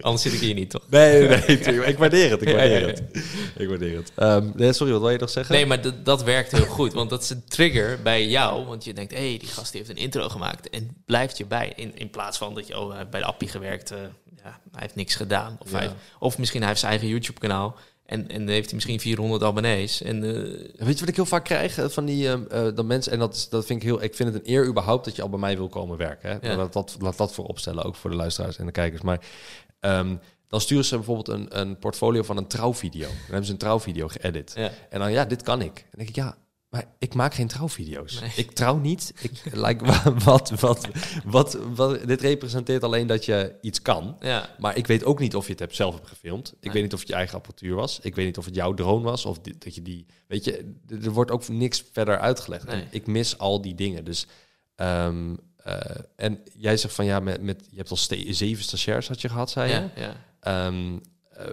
[0.00, 0.84] Anders zit ik hier niet, toch?
[0.90, 1.40] Nee, nee,
[1.86, 2.42] ik waardeer het.
[2.42, 3.02] Ik waardeer het.
[3.56, 4.12] Ik waardeer het.
[4.16, 5.54] Um, nee, sorry, wat wil je nog zeggen?
[5.54, 6.92] Nee, maar dat werkt heel goed.
[6.92, 8.66] Want dat is een trigger bij jou.
[8.66, 10.70] Want je denkt, hé, hey, die gast heeft een intro gemaakt.
[10.70, 11.72] En blijft je bij.
[11.76, 13.92] In, in plaats van dat je oh, bij de appie gewerkt.
[13.92, 13.98] Uh,
[14.42, 15.56] ja, hij heeft niks gedaan.
[15.58, 17.76] Of, hij, of misschien hij heeft zijn eigen YouTube-kanaal.
[18.08, 20.02] En, en heeft hij misschien 400 abonnees.
[20.02, 20.32] En, uh,
[20.76, 23.12] Weet je wat ik heel vaak krijg van die uh, uh, mensen?
[23.12, 24.02] En dat, is, dat vind ik heel.
[24.02, 26.30] Ik vind het een eer überhaupt dat je al bij mij wil komen werken.
[26.30, 26.48] Hè?
[26.48, 26.56] Ja.
[26.56, 29.02] Laat, dat, laat dat voor opstellen, ook voor de luisteraars en de kijkers.
[29.02, 29.20] Maar
[29.80, 33.08] um, dan sturen ze bijvoorbeeld een, een portfolio van een trouwvideo.
[33.08, 34.52] Dan hebben ze een trouwvideo geëdit.
[34.56, 34.70] Ja.
[34.90, 35.76] En dan ja, dit kan ik.
[35.78, 36.36] En dan denk ik ja,
[36.68, 38.22] maar ik maak geen trouwvideo's.
[38.36, 39.12] Ik trouw niet.
[39.20, 39.84] Ik, like,
[40.24, 40.88] wat, wat,
[41.24, 44.16] wat, wat, dit representeert alleen dat je iets kan.
[44.20, 44.54] Ja.
[44.58, 46.54] Maar ik weet ook niet of je het hebt zelf hebt gefilmd.
[46.60, 47.98] Ik weet niet of het je eigen apparatuur was.
[48.02, 49.24] Ik weet niet of het jouw drone was.
[49.24, 50.06] Of dat je die.
[50.26, 52.66] Weet je, er wordt ook niks verder uitgelegd.
[52.90, 54.04] Ik mis al die dingen.
[54.04, 54.26] Dus.
[54.76, 55.74] Um, uh,
[56.16, 59.50] en jij zegt van ja, met, met je hebt al zeven stagiairs had je gehad,
[59.50, 59.74] zei je.
[59.74, 60.66] Ja, ja.
[60.66, 61.00] Um,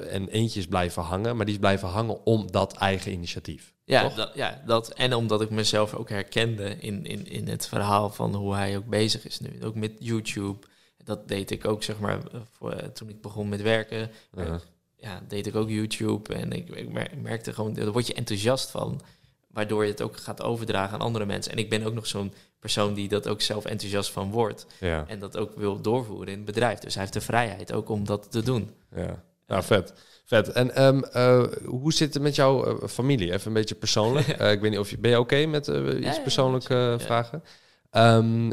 [0.09, 3.74] en eentje is blijven hangen, maar die is blijven hangen om dat eigen initiatief.
[3.85, 8.09] Ja, dat, ja dat, en omdat ik mezelf ook herkende in, in, in het verhaal
[8.09, 9.63] van hoe hij ook bezig is nu.
[9.63, 10.67] Ook met YouTube.
[11.03, 12.19] Dat deed ik ook, zeg maar,
[12.51, 14.11] voor, eh, toen ik begon met werken.
[14.37, 14.59] Uh-huh.
[14.97, 16.33] Ja, deed ik ook YouTube.
[16.33, 16.89] En ik, ik
[17.21, 19.01] merkte gewoon, daar word je enthousiast van.
[19.47, 21.51] Waardoor je het ook gaat overdragen aan andere mensen.
[21.51, 24.65] En ik ben ook nog zo'n persoon die dat ook zelf enthousiast van wordt.
[24.79, 25.05] Ja.
[25.07, 26.79] En dat ook wil doorvoeren in het bedrijf.
[26.79, 28.75] Dus hij heeft de vrijheid ook om dat te doen.
[28.95, 29.93] Ja, nou vet.
[30.25, 30.51] Vet.
[30.51, 33.33] En um, uh, hoe zit het met jouw uh, familie?
[33.33, 34.23] Even een beetje persoonlijk.
[34.41, 37.43] Uh, ik weet niet of je ben je oké okay met iets ja, persoonlijke vragen?
[37.91, 38.51] Um,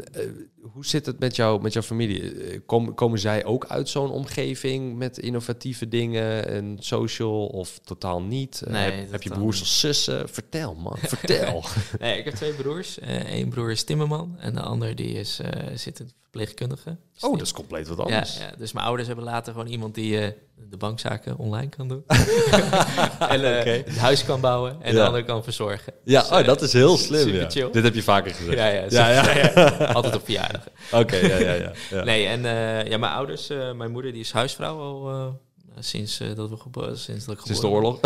[0.61, 2.59] hoe zit het met, jou, met jouw familie?
[2.65, 8.63] Kom, komen zij ook uit zo'n omgeving met innovatieve dingen en social of totaal niet?
[8.67, 10.29] Nee, heb, heb, je broers of zussen?
[10.29, 11.63] Vertel man, vertel.
[11.99, 12.97] nee, ik heb twee broers.
[13.25, 15.39] Eén broer is timmerman en de ander die is,
[15.73, 16.97] zit in verpleegkundige.
[17.19, 18.37] oh, dat is compleet wat anders.
[18.37, 20.27] Ja, ja, dus mijn ouders hebben later gewoon iemand die uh,
[20.69, 22.03] de bankzaken online kan doen.
[23.33, 24.99] en uh, het huis kan bouwen en ja.
[24.99, 25.93] de ander kan verzorgen.
[26.03, 27.33] Ja, dus, uh, oh, dat is heel slim.
[27.33, 27.67] Ja.
[27.71, 28.91] Dit heb je vaker gezegd.
[28.91, 29.53] Ja, ja,
[29.93, 30.71] altijd op verjaardagen.
[30.91, 31.53] Oké, ja, ja,
[31.89, 32.41] ja, Nee, en
[32.89, 35.39] ja, mijn ouders, mijn moeder die is huisvrouw al
[35.79, 37.99] sinds, uh, dat we geboren sinds dat ik Sinds de oorlog?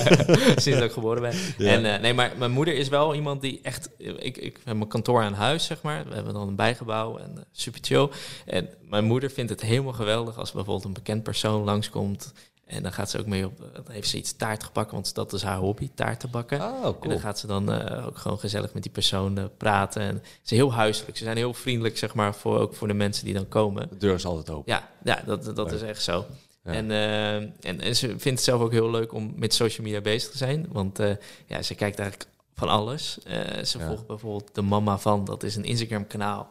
[0.56, 1.32] sinds dat ik geboren ben.
[1.68, 3.90] En uh, nee, maar mijn moeder is wel iemand die echt...
[3.98, 6.04] Ik, ik heb mijn kantoor aan huis, zeg maar.
[6.08, 8.08] We hebben dan een bijgebouw en uh, super chill.
[8.46, 12.32] En mijn moeder vindt het helemaal geweldig als bijvoorbeeld een bekend persoon langskomt...
[12.66, 15.32] En dan gaat ze ook mee op, dan heeft ze iets taart gebakken, want dat
[15.32, 16.60] is haar hobby, taart te bakken.
[16.60, 16.98] Oh, cool.
[17.00, 17.70] En dan gaat ze dan
[18.04, 20.02] ook gewoon gezellig met die persoon praten.
[20.02, 21.16] En ze is heel huiselijk.
[21.16, 23.88] Ze zijn heel vriendelijk, zeg maar, voor, ook voor de mensen die dan komen.
[23.88, 24.72] De deur is altijd open.
[24.72, 26.26] Ja, ja dat, dat is echt zo.
[26.74, 30.00] En, uh, en, en, ze vindt het zelf ook heel leuk om met social media
[30.00, 30.66] bezig te zijn.
[30.68, 31.10] Want uh,
[31.46, 33.18] ja, ze kijkt eigenlijk van alles.
[33.26, 36.48] Uh, ze volgt bijvoorbeeld de mama van, dat is een Instagram kanaal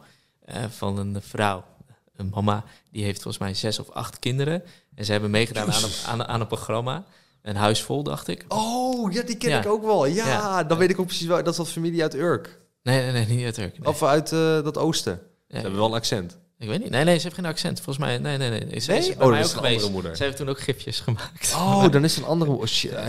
[0.68, 1.64] van een vrouw.
[2.16, 4.62] Een mama, die heeft volgens mij zes of acht kinderen.
[4.94, 7.04] En ze hebben meegedaan aan een, aan, aan een programma.
[7.42, 8.44] Een huis vol, dacht ik.
[8.48, 10.06] Oh, ja, die ken ik ook wel.
[10.06, 11.36] Ja, dan weet ik ook precies wel.
[11.36, 12.58] Dat is dat familie uit Urk.
[12.82, 13.76] Nee, nee, nee niet uit Urk.
[13.82, 15.20] Of uit dat oosten.
[15.48, 16.38] Ze hebben wel een accent.
[16.58, 16.90] Ik weet niet.
[16.90, 17.80] Nee, nee, ze heeft geen accent.
[17.80, 18.80] Volgens mij, nee, nee, nee.
[18.80, 19.00] Ze, nee?
[19.00, 19.90] Is oh, ook geweest.
[19.90, 20.16] moeder.
[20.16, 21.52] Ze heeft toen ook gifjes gemaakt.
[21.54, 22.66] Oh, dan is het een andere...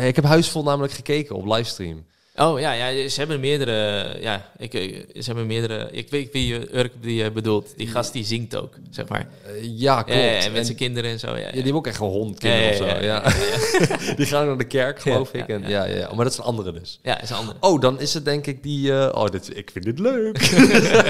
[0.08, 2.06] Ik heb Huisvol namelijk gekeken op livestream.
[2.39, 4.17] Oh ja, ja, ze hebben meerdere.
[4.21, 4.71] Ja, ik,
[5.13, 5.87] ze hebben meerdere.
[5.91, 7.73] Ik weet wie je Urk die je bedoelt.
[7.77, 9.27] Die gast die zingt ook, zeg maar.
[9.47, 10.19] Uh, ja, klopt.
[10.19, 11.27] Ja, en met zijn kinderen en zo.
[11.27, 11.45] Ja, ja.
[11.45, 12.85] die hebben ook echt een hond, kinderen of zo.
[12.85, 13.23] Ja,
[14.17, 15.47] die gaan naar de kerk, geloof ik.
[15.47, 16.99] En, ja, ja, Maar dat is een andere dus.
[17.03, 17.57] Ja, is een andere.
[17.59, 18.87] Oh, dan is het denk ik die.
[18.87, 20.51] Uh, oh, dit, ik vind dit leuk.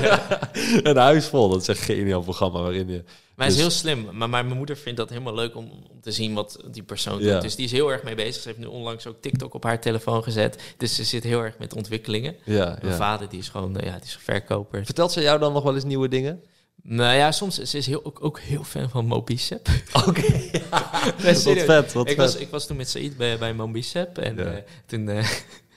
[0.89, 1.49] een huis vol.
[1.49, 3.03] Dat is echt een geniaal programma waarin je.
[3.39, 4.03] Maar hij is heel slim.
[4.03, 7.21] Maar, maar mijn moeder vindt dat helemaal leuk om, om te zien wat die persoon
[7.21, 7.41] doet.
[7.41, 8.41] Dus die is heel erg mee bezig.
[8.41, 10.73] Ze heeft nu onlangs ook TikTok op haar telefoon gezet.
[10.77, 12.35] Dus ze zit heel erg met ontwikkelingen.
[12.43, 14.85] Ja, mijn vader die is gewoon ja, die is een verkoper.
[14.85, 16.43] Vertelt ze jou dan nog wel eens nieuwe dingen?
[16.81, 19.67] Nou ja, soms ze is heel, ook, ook heel fan van Mobicep.
[20.07, 20.91] Oké, ja.
[21.23, 22.17] wat vet, wat ik vet.
[22.17, 24.51] Was, ik was toen met Said bij, bij Mobicep en ja.
[24.51, 25.27] uh, toen uh,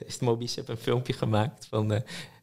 [0.05, 1.93] heeft Mobicep een filmpje gemaakt van...
[1.93, 1.99] Uh,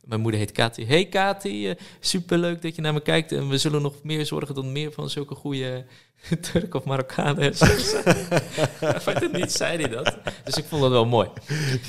[0.09, 0.85] mijn moeder heet Kati.
[0.85, 3.31] Hey Kati, uh, superleuk dat je naar me kijkt.
[3.31, 5.85] En we zullen nog meer zorgen dan meer van zulke goede
[6.51, 7.43] Turk of Marokkanen.
[7.43, 10.17] het niet zei hij dat.
[10.43, 11.29] Dus ik vond dat wel mooi.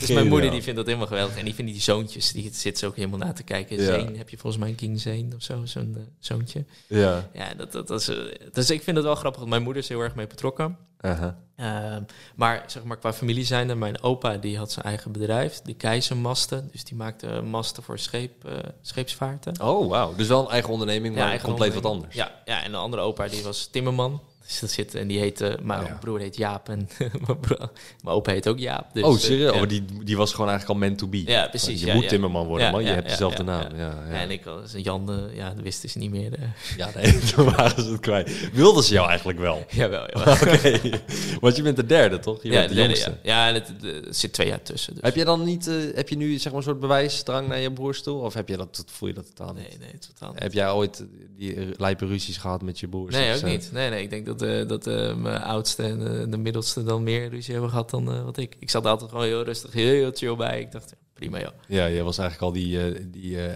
[0.01, 1.37] Dus mijn moeder die vindt dat helemaal geweldig.
[1.37, 3.77] En die vindt die zoontjes, die zit ze ook helemaal na te kijken.
[3.77, 3.85] Ja.
[3.85, 6.65] Zeen, heb je volgens mij een King Zane of zo, zo'n uh, zoontje.
[6.87, 7.31] Ja.
[7.33, 8.17] Ja, dat, dat, dat is, uh,
[8.53, 10.79] dus ik vind het wel grappig, mijn moeder is heel erg mee betrokken.
[11.01, 11.33] Uh -huh.
[11.57, 11.97] uh,
[12.35, 16.69] maar zeg maar qua familie zijnde, mijn opa die had zijn eigen bedrijf, de Keizermasten.
[16.73, 19.63] Dus die maakte masten voor scheep, uh, scheepsvaarten.
[19.63, 20.15] Oh, wauw.
[20.15, 22.15] Dus wel een eigen onderneming, maar ja, eigen compleet onderneming.
[22.15, 22.45] wat anders.
[22.47, 24.21] Ja, ja, en de andere opa die was timmerman.
[24.59, 25.97] Dus zit, en die heette, mijn ja.
[26.01, 26.89] broer heet Jaap en
[28.03, 28.95] mijn opa heet ook Jaap.
[28.95, 29.55] Dus, oh, serieus?
[29.55, 29.61] Ja.
[29.61, 31.23] Oh, die, die was gewoon eigenlijk al meant to be.
[31.27, 31.81] Ja, precies.
[31.81, 32.85] Je ja, moet timmerman worden, man.
[32.85, 33.77] Je hebt dezelfde naam.
[33.77, 36.33] Ja, En ik was Jan, uh, ja, dat wisten ze niet meer.
[36.39, 36.45] Uh.
[36.77, 38.51] Ja, nee, toen waren ze het kwijt.
[38.53, 39.65] Wilden ze jou eigenlijk wel?
[39.71, 40.33] Jawel, jawel.
[40.33, 40.55] Oké.
[40.55, 41.01] Okay.
[41.41, 42.43] Want je bent de derde, toch?
[42.43, 43.19] Je ja, bent de, de derde, jongste.
[43.23, 44.95] Ja, ja het, er zit twee jaar tussen.
[44.95, 45.03] Dus.
[45.03, 47.73] Heb je dan niet, uh, heb je nu zeg maar een soort bewijsdrang naar je
[47.73, 48.21] broers toe?
[48.21, 49.69] Of heb je dat, voel je dat totaal niet?
[49.69, 50.43] Nee, nee, totaal niet.
[50.43, 51.05] Heb jij ooit
[51.37, 53.15] die lijpe ruzies gehad met je broers?
[53.15, 53.71] Nee, ook niet.
[53.73, 57.03] Nee, nee, ik denk dat, uh, dat uh, mijn oudste en uh, de middelste dan
[57.03, 58.57] meer ruzie hebben gehad dan wat ik.
[58.59, 60.61] Ik zat altijd gewoon heel rustig, heel, heel chill bij.
[60.61, 61.53] Ik dacht, prima joh.
[61.69, 63.01] Ja, je was eigenlijk al die, uh,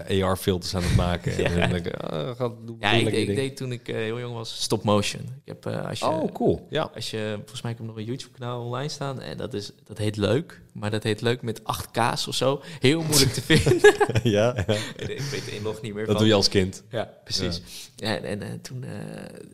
[0.07, 1.37] die AR-filters aan het maken.
[1.43, 4.83] ja, en ik, oh, gaat, doe, ja ik, deed toen ik heel jong was stop
[4.83, 5.21] motion.
[5.21, 6.67] Ik heb, als je, oh, cool.
[6.69, 6.91] Ja.
[6.95, 9.21] Als je, volgens mij heb ik nog een YouTube-kanaal online staan.
[9.21, 10.61] En dat, is, dat heet leuk.
[10.73, 12.61] Maar dat heet leuk met 8K's of zo.
[12.79, 13.79] Heel moeilijk te vinden.
[14.37, 14.75] ja, ja.
[14.95, 16.17] Ik weet er nog niet meer dat van.
[16.17, 16.83] doe je als kind.
[16.89, 17.61] Ja, precies.
[17.95, 18.17] Ja.
[18.17, 18.83] en, en toen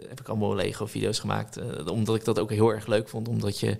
[0.07, 1.85] heb ik allemaal Lego-video's gemaakt.
[1.89, 3.27] Omdat ik dat ook heel erg leuk vond.
[3.27, 3.77] Omdat je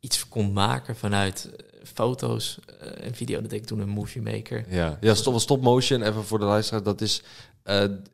[0.00, 1.50] iets kon maken vanuit
[1.84, 3.40] foto's uh, en video.
[3.40, 4.64] Dat deed ik toen een movie maker.
[4.68, 6.82] Ja, ja stop, stop motion, even voor de luisteraar.
[6.82, 7.22] Dat is,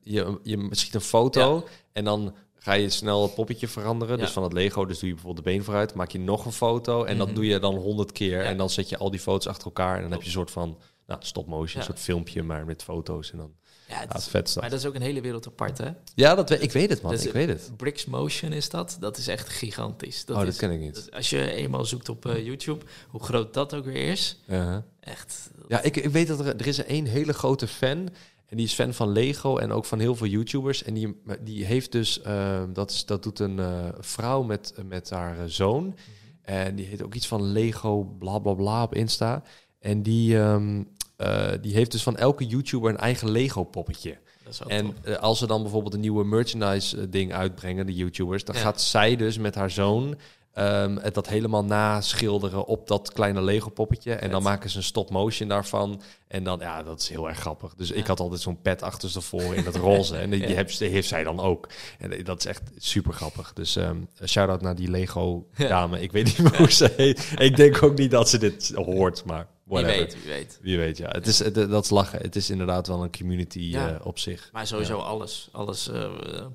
[0.03, 1.73] je, je schiet een foto ja.
[1.93, 4.19] en dan ga je snel het poppetje veranderen.
[4.19, 5.95] Dus van het Lego, dus doe je bijvoorbeeld de been vooruit.
[5.95, 7.37] Maak je nog een foto en dat Mhm.
[7.37, 8.43] doe je dan honderd keer.
[8.43, 8.49] Ja.
[8.49, 9.97] En dan zet je al die foto's achter elkaar.
[9.97, 12.83] En dan heb je een soort van nou, stop motion, een soort filmpje, maar met
[12.83, 13.33] foto's.
[13.33, 13.55] En dan
[13.89, 15.91] Ja, het ja, is- vet maar dat is ook een hele wereld apart, hè?
[16.15, 17.13] Ja, dat, we- ik weet het, man.
[17.13, 17.71] Is- ik weet het.
[17.77, 18.97] Bricks Motion is dat.
[19.01, 20.25] Dat is echt gigantisch.
[20.25, 21.09] Dat oh, is, dat ken ik niet.
[21.13, 24.41] als je eenmaal zoekt op eh, YouTube, hoe groot dat ook weer is.
[24.49, 24.77] Uh-huh.
[25.01, 25.51] Echt.
[25.69, 28.09] Ja, ik, ik weet dat er, er is één hele grote fan.
[28.47, 30.83] En die is fan van Lego en ook van heel veel YouTubers.
[30.83, 35.11] En die, die heeft dus, eh, dat, is, dat doet een eh, vrouw met, met
[35.11, 35.97] haar eh, zoon.
[36.43, 39.43] En die heet ook iets van Lego bla bla bla op Insta.
[39.79, 40.83] En die, ehm,
[41.17, 44.17] eh, die heeft dus van elke YouTuber een eigen Lego poppetje.
[44.45, 47.87] Dat is wel En eh, als ze dan bijvoorbeeld een nieuwe merchandise eh, ding uitbrengen,
[47.87, 48.61] de YouTubers, dan Ja.
[48.61, 50.17] gaat zij dus met haar zoon
[50.53, 54.13] ehm, het dat helemaal naschilderen op dat kleine Lego poppetje.
[54.15, 56.03] En dan maken ze een stop motion daarvan.
[56.29, 57.75] En dan, ja, dat is heel erg grappig.
[57.75, 60.17] Dus ik had altijd zo'n pet achterstevoren in dat roze.
[60.17, 60.55] En die, Ja.
[60.55, 61.69] heeft, die heeft zij dan ook.
[61.99, 63.53] En dat is echt super grappig.
[63.53, 63.97] Dus ehm
[64.27, 66.01] shout-out naar die Lego dame.
[66.01, 67.33] Ik weet niet hoe ze heet.
[67.37, 70.59] Ik denk ook niet dat ze dit hoort, maar Wie weet, wie weet.
[70.63, 71.09] Wie weet, ja.
[71.09, 72.19] Het is, het- dat is lachen.
[72.21, 73.95] Het is inderdaad wel een community Ja.
[73.99, 74.49] eh, op zich.
[74.53, 75.49] Maar sowieso alles.
[75.53, 76.13] Alles, eh,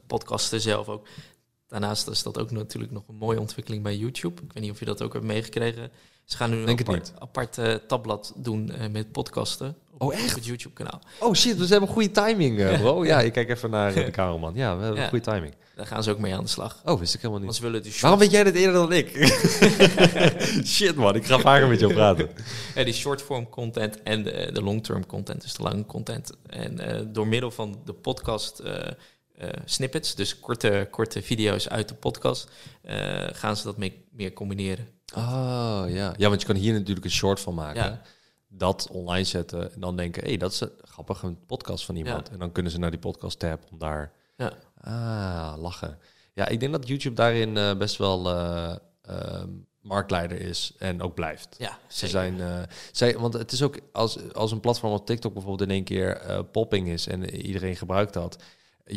[0.08, 1.08] podcasten zelf ook.
[1.68, 4.42] Daarnaast is dat ook natuurlijk nog een mooie ontwikkeling bij YouTube.
[4.42, 5.92] Ik weet niet of je dat ook hebt meegekregen.
[6.30, 9.76] Ze gaan nu een apart, apart uh, tabblad doen uh, met podcasten.
[9.98, 10.36] Op, oh, echt?
[10.36, 11.02] het YouTube-kanaal.
[11.20, 13.06] Oh shit, dus we hebben goede timing, uh, bro.
[13.06, 14.54] ja, ik kijk even naar de cameraman.
[14.56, 15.08] Ja, we hebben ja.
[15.08, 15.54] goede timing.
[15.76, 16.82] Daar gaan ze ook mee aan de slag.
[16.86, 17.56] Oh, wist ik helemaal niet.
[17.56, 19.10] ze willen die Waarom weet jij dit eerder dan ik?
[20.76, 22.30] shit man, ik ga vaker met jou praten.
[22.76, 26.32] ja, die short-form content en de, de long-term content, dus de lange content.
[26.50, 28.62] En door middel van de podcast
[29.66, 32.50] snippets, dus korte, korte video's uit de podcast,
[32.84, 34.88] uh, gaan ze dat mee, meer combineren.
[35.16, 36.14] Oh ja.
[36.18, 37.84] ja, want je kan hier natuurlijk een short van maken.
[37.84, 38.02] Ja.
[38.48, 41.96] Dat online zetten en dan denken, hé, hey, dat is een, grappig, een podcast van
[41.96, 42.28] iemand.
[42.28, 42.34] Ja.
[42.34, 44.12] En dan kunnen ze naar die podcast tab om daar...
[44.38, 44.54] Ja.
[44.82, 45.98] Ah, lachen.
[46.34, 48.22] Ja, ik denk dat YouTube daarin uh, best wel
[49.82, 51.56] marktleider is en ook blijft.
[51.58, 55.70] Ja, ze zijn, zij, want het is ook als, als een platform als TikTok bijvoorbeeld
[55.70, 58.44] in één keer popping is en iedereen gebruikt dat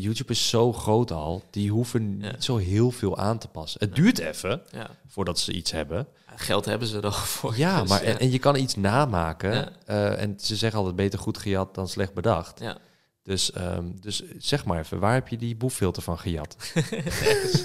[0.01, 3.81] YouTube is zo groot al, die hoeven niet zo heel veel aan te passen.
[3.81, 4.91] Het duurt even ja.
[5.09, 6.07] voordat ze iets hebben.
[6.37, 7.57] Geld hebben ze er voor.
[7.57, 9.69] Ja, dus, maar en, je kan iets namaken.
[9.89, 12.61] Uh, en ze zeggen altijd beter goed gejat dan slecht bedacht.
[12.61, 12.79] Ja.
[13.25, 16.57] Dus, um, dus zeg maar even, waar heb je die boeffilter van gejat?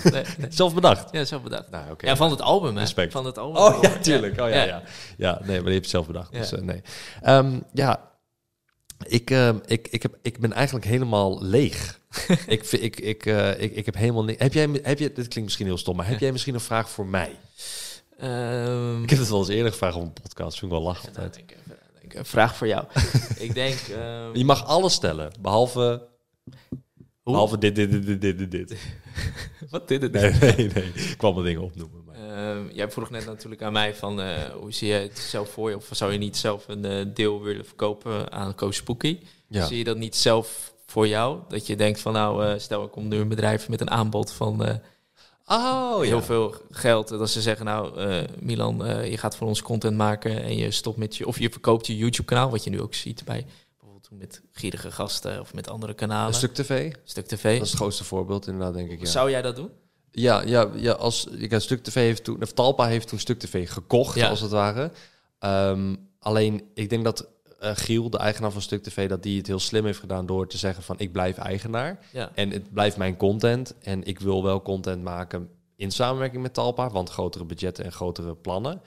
[0.03, 0.47] nee, nee.
[0.49, 1.11] zelf bedacht?
[1.11, 1.69] Ja, zelf bedacht.
[1.69, 2.09] Nou, okay.
[2.09, 2.81] Ja, van het album, hè?
[2.81, 3.11] Respect.
[3.11, 3.61] Van het album.
[3.61, 4.41] Oh ja, tuurlijk.
[4.41, 4.83] Oh ja, ja.
[5.17, 6.31] Ja, nee, maar die heb je zelf bedacht.
[6.31, 6.81] Dus uh, nee.
[7.25, 8.11] Um, ja,
[9.05, 11.99] ik, uh, ik, ik, heb, ik ben eigenlijk helemaal leeg.
[12.47, 14.41] ik, ik, ik, uh, ik, ik heb helemaal niks.
[14.41, 16.89] Heb jij, heb je, dit klinkt misschien heel stom, maar heb jij misschien een vraag
[16.89, 17.31] voor mij?
[18.21, 20.59] Um, ik heb het wel eens eerder gevraagd op een podcast.
[20.59, 21.33] Vind ik wel lachen altijd.
[21.33, 21.53] Denk,
[22.13, 22.85] een vraag voor jou.
[23.37, 23.77] ik denk...
[23.91, 26.07] Um, je mag alles stellen, behalve...
[27.21, 27.35] Hoe?
[27.35, 28.77] Behalve dit, dit, dit, dit, dit, dit.
[29.69, 30.93] Wat dit, dit, Nee, nee, nee.
[30.93, 32.05] Ik kwam wat dingen opnoemen.
[32.27, 34.19] Uh, jij vroeg net natuurlijk aan mij van...
[34.19, 35.75] Uh, hoe zie je het zelf voor je?
[35.75, 39.19] Of zou je niet zelf een uh, deel willen verkopen aan Coach Spooky?
[39.47, 39.65] Ja.
[39.65, 41.39] Zie je dat niet zelf voor jou?
[41.47, 44.31] Dat je denkt van nou, uh, stel ik kom nu een bedrijf met een aanbod
[44.31, 44.61] van
[45.45, 46.21] oh, heel ja.
[46.21, 47.07] veel geld.
[47.07, 48.77] Dat ze zeggen nou, uh, Milan,
[49.09, 51.97] je gaat voor ons content maken en je stopt met je, of je verkoopt je
[51.97, 53.45] YouTube kanaal, wat je nu ook ziet bij
[53.79, 56.27] bijvoorbeeld met gierige gasten of met andere kanalen.
[56.27, 56.93] Een stuk tv.
[57.03, 57.53] Stuk tv.
[57.53, 58.99] Dat is het grootste voorbeeld inderdaad, denk ik.
[58.99, 59.05] Ja.
[59.05, 59.69] Zou jij dat doen?
[60.19, 63.39] Ja, ja, ja als ik een stuk tv heeft toen, of Talpa heeft toen stuk
[63.39, 64.29] tv gekocht, ja.
[64.29, 64.91] als het ware.
[65.39, 67.27] Um, alleen, ik denk dat
[67.63, 70.47] uh, Giel, de eigenaar van Stuk TV, dat die het heel slim heeft gedaan door
[70.47, 72.31] te zeggen van ik blijf eigenaar ja.
[72.33, 76.89] en het blijft mijn content en ik wil wel content maken in samenwerking met Talpa,
[76.89, 78.81] want grotere budgetten en grotere plannen.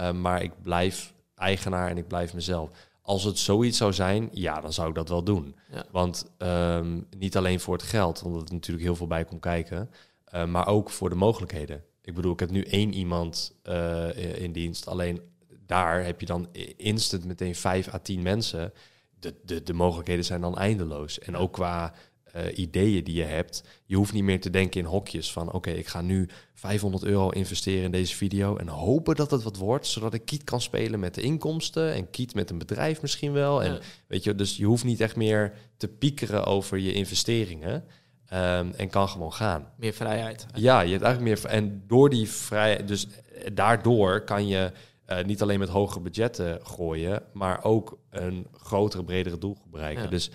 [0.00, 2.70] Uh, maar ik blijf eigenaar en ik blijf mezelf.
[3.02, 5.54] Als het zoiets zou zijn, ja, dan zou ik dat wel doen.
[5.70, 5.84] Ja.
[5.90, 9.90] Want um, niet alleen voor het geld, omdat er natuurlijk heel veel bij komt kijken,
[10.34, 11.84] uh, maar ook voor de mogelijkheden.
[12.02, 14.86] Ik bedoel, ik heb nu één iemand uh, in dienst.
[14.86, 15.20] Alleen
[15.66, 18.72] daar heb je dan instant meteen vijf à tien mensen.
[19.18, 21.18] De, de, de mogelijkheden zijn dan eindeloos.
[21.18, 21.94] En ook qua
[22.36, 23.64] uh, ideeën die je hebt.
[23.84, 25.46] Je hoeft niet meer te denken in hokjes van...
[25.46, 28.56] oké, okay, ik ga nu 500 euro investeren in deze video...
[28.56, 29.86] en hopen dat het wat wordt...
[29.86, 31.92] zodat ik kiet kan spelen met de inkomsten...
[31.92, 33.62] en kiet met een bedrijf misschien wel.
[33.62, 33.80] En, Ja.
[34.06, 37.84] weet je, dus je hoeft niet echt meer te piekeren over je investeringen...
[38.32, 39.66] Um, en kan gewoon gaan.
[39.76, 40.46] Meer vrijheid.
[40.54, 41.50] Ja, je hebt eigenlijk meer...
[41.50, 42.88] En door die vrijheid...
[42.88, 43.06] Dus
[43.52, 44.72] daardoor kan je...
[45.06, 50.02] Uh, niet alleen met hogere budgetten gooien, maar ook een grotere, bredere doel bereiken.
[50.02, 50.08] Ja.
[50.08, 50.30] Dus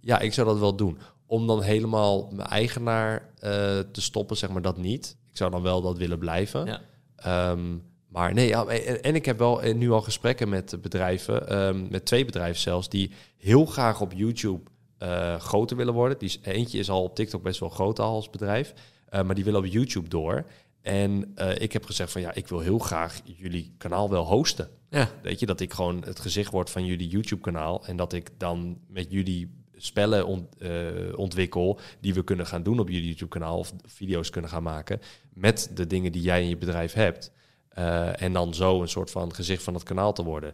[0.00, 0.98] ja, ik zou dat wel doen.
[1.26, 5.16] Om dan helemaal mijn eigenaar uh, te stoppen, zeg maar dat niet.
[5.30, 6.80] Ik zou dan wel dat willen blijven.
[7.16, 7.50] Ja.
[7.50, 11.86] Um, maar nee, ja, en, en, ik heb wel nu al gesprekken met bedrijven, um,
[11.90, 14.70] met twee bedrijven zelfs, die heel graag op YouTube
[15.02, 16.18] uh, groter willen worden.
[16.18, 18.74] Die is, eentje is al op TikTok best wel groot al als bedrijf,
[19.10, 20.44] uh, maar die willen op YouTube door.
[20.82, 24.68] En uh, ik heb gezegd van ja, ik wil heel graag jullie kanaal wel hosten.
[24.90, 25.10] Ja.
[25.22, 27.86] Weet je, dat ik gewoon het gezicht word van jullie YouTube kanaal.
[27.86, 32.78] En dat ik dan met jullie spellen ont, uh, ontwikkel die we kunnen gaan doen
[32.78, 33.58] op jullie YouTube kanaal.
[33.58, 35.00] Of video's kunnen gaan maken
[35.34, 37.32] met de dingen die jij in je bedrijf hebt.
[37.78, 40.52] Uh, en dan zo een soort van gezicht van het kanaal te worden.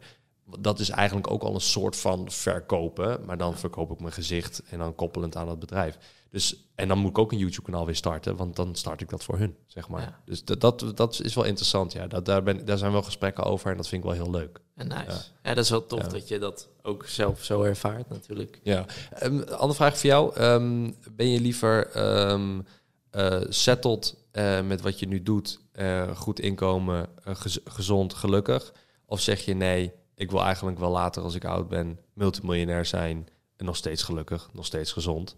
[0.59, 3.25] Dat is eigenlijk ook al een soort van verkopen.
[3.25, 5.99] Maar dan verkoop ik mijn gezicht en dan koppelend aan het bedrijf.
[6.31, 9.25] Dus, en dan moet ik ook een YouTube-kanaal weer starten, want dan start ik dat
[9.25, 10.01] voor hun, zeg maar.
[10.01, 10.21] Ja.
[10.25, 12.07] Dus dat, dat, dat is wel interessant, ja.
[12.07, 14.61] Dat, daar, ben, daar zijn wel gesprekken over en dat vind ik wel heel leuk.
[14.75, 15.05] En nice.
[15.07, 16.09] Ja, ja dat is wel tof Ja.
[16.09, 18.61] dat je dat ook zelf zo ervaart natuurlijk.
[18.63, 18.87] Ja.
[19.23, 20.41] Um, andere vraag voor jou.
[20.41, 21.97] Um, ben je liever
[22.31, 22.67] um,
[23.13, 28.73] uh, settled uh, met wat je nu doet, uh, goed inkomen, gez gezond, gelukkig?
[29.07, 33.29] Of zeg je nee, ik wil eigenlijk wel later als ik oud ben multimiljonair zijn
[33.57, 35.35] en nog steeds gelukkig, nog steeds gezond?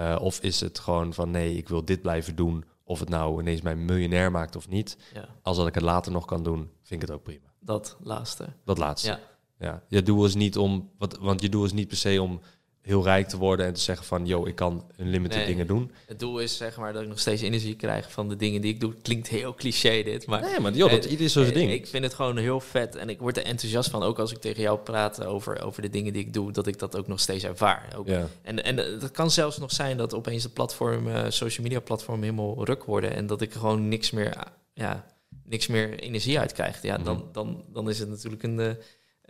[0.00, 3.40] Uh, of is het gewoon van nee, ik wil dit blijven doen, of het nou
[3.40, 4.96] ineens mij miljonair maakt of niet.
[5.14, 5.28] Ja.
[5.42, 7.52] Als dat ik het later nog kan doen, vind ik het ook prima.
[7.60, 8.48] Dat laatste.
[8.64, 9.08] Dat laatste.
[9.08, 9.20] Ja.
[9.58, 9.82] ja.
[9.88, 12.40] Je doel is niet om, wat, want je doel is niet per se om
[12.82, 15.46] heel rijk te worden en te zeggen van, yo, ik kan unlimited Nee.
[15.46, 15.90] dingen doen.
[16.06, 18.72] Het doel is zeg maar dat ik nog steeds energie krijg van de dingen die
[18.74, 18.94] ik doe.
[19.02, 20.40] Klinkt heel cliché dit, maar...
[20.40, 21.72] Nee, maar joh, dat, Eh, is zo zijn eh, ding.
[21.72, 24.02] Ik vind het gewoon heel vet en ik word er enthousiast van.
[24.02, 26.78] Ook als ik tegen jou praat over, over de dingen die ik doe, dat ik
[26.78, 27.92] dat ook nog steeds ervaar.
[27.96, 28.06] Ook.
[28.06, 28.26] ja.
[28.42, 31.80] En, en eh, het kan zelfs nog zijn dat opeens de platform, eh, social media
[31.80, 35.04] platform helemaal ruk worden en dat ik gewoon niks meer, ah, ja,
[35.44, 36.82] niks meer energie uit krijg.
[36.82, 37.24] Ja, dan, Mhm.
[37.32, 38.76] dan, dan is het natuurlijk een,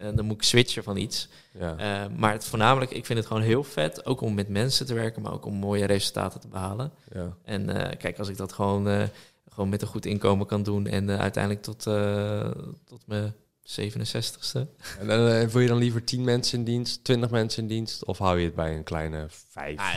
[0.00, 1.28] eh, dan moet ik switchen van iets.
[1.58, 1.76] ja.
[1.76, 4.94] Eh, maar het voornamelijk, ik vind het gewoon heel vet, ook om met mensen te
[4.94, 6.92] werken, maar ook om mooie resultaten te behalen.
[7.12, 7.36] ja.
[7.44, 9.08] En eh, kijk, als ik dat gewoon,
[9.48, 11.82] gewoon met een goed inkomen kan doen en uiteindelijk tot,
[12.84, 14.66] tot mijn 67ste.
[14.98, 18.18] En dan, wil je dan liever 10 mensen in dienst, 20 mensen in dienst, of
[18.18, 19.78] hou je het bij een kleine 5?
[19.78, 19.94] Ah,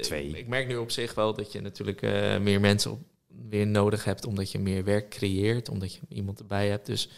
[0.00, 0.26] Twee.
[0.26, 2.00] Ik merk nu op zich wel dat je natuurlijk
[2.40, 3.00] meer mensen op,
[3.48, 6.86] weer nodig hebt, omdat je meer werk creëert, omdat je iemand erbij hebt.
[6.86, 7.08] Dus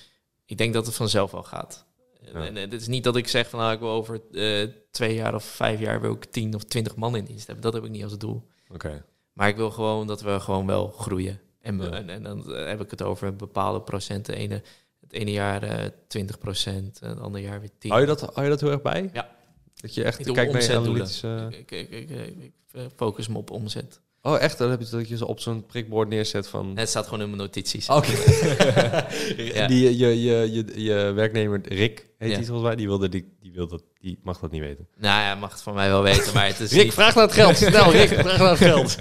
[0.44, 1.86] ik denk dat het vanzelf wel gaat.
[2.32, 5.34] En, het is niet dat ik zeg van nou, ik wil over eh, twee jaar
[5.34, 7.64] of vijf jaar wil ik tien of twintig man in dienst hebben.
[7.64, 8.48] Dat heb ik niet als doel.
[8.68, 9.04] Oké.
[9.32, 11.40] Maar ik wil gewoon dat we gewoon wel groeien.
[11.60, 14.34] En, en, en dan eh, heb ik het over bepaalde procenten.
[14.34, 14.62] Ene,
[15.00, 17.90] het ene jaar eh 20 procent, het andere jaar weer 10.
[17.90, 19.10] Hou je, dat, hou je dat heel erg bij?
[19.12, 19.34] Ja.
[19.74, 21.46] Dat je echt kijkt naar analytische...
[21.50, 22.52] Ik, ik, ik, ik,
[22.96, 24.00] focus me op omzet.
[24.22, 24.58] Oh, echt?
[24.58, 26.76] Dan heb je dat je ze op zo'n prikbord neerzet van...
[26.76, 27.88] Het staat gewoon in mijn notities.
[27.88, 28.10] Oké.
[29.36, 29.66] Ja.
[29.66, 32.36] Die, je, je, je, je werknemer Rick, heet Ja.
[32.36, 34.86] die volgens mij, die, wilde, die, die, wil dat, die mag dat niet weten.
[34.96, 36.92] Nou ja, mag het van mij wel weten, maar het is Rick, niet...
[36.94, 37.56] vraag naar het geld.
[37.66, 38.96] Snel, Rick, vraag naar het geld.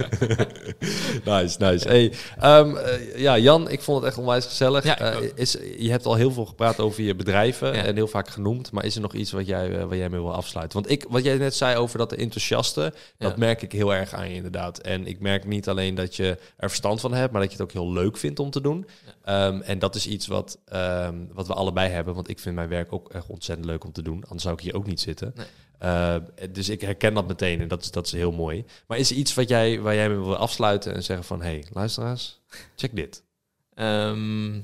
[1.25, 1.87] nice, nice.
[1.87, 4.83] Hey, ehm, eh, ja, Jan, ik vond het echt onwijs gezellig.
[4.83, 7.83] Ja, ik Eh, is, je hebt al heel veel gepraat over je bedrijven Ja.
[7.83, 8.71] en heel vaak genoemd.
[8.71, 10.79] Maar is er nog iets wat jij, wat jij mee wil afsluiten?
[10.81, 14.13] Want ik, wat jij net zei over dat de enthousiaste, dat merk ik heel erg
[14.13, 14.77] aan je inderdaad.
[14.79, 17.65] En ik merk niet alleen dat je er verstand van hebt, maar dat je het
[17.65, 18.87] ook heel leuk vindt om te doen.
[19.25, 22.15] Ehm, en dat is iets wat, ehm, wat we allebei hebben.
[22.15, 24.23] Want ik vind mijn werk ook echt ontzettend leuk om te doen.
[24.23, 25.33] Anders zou ik hier ook niet zitten.
[25.35, 25.45] Nee.
[25.83, 26.15] Uh,
[26.51, 28.65] dus ik herken dat meteen en dat is, dat is heel mooi.
[28.87, 31.41] Maar is er iets wat jij, waar jij mee wil afsluiten en zeggen van...
[31.41, 32.41] hé, hey, luisteraars,
[32.75, 33.23] check dit.
[33.73, 34.59] Ehm,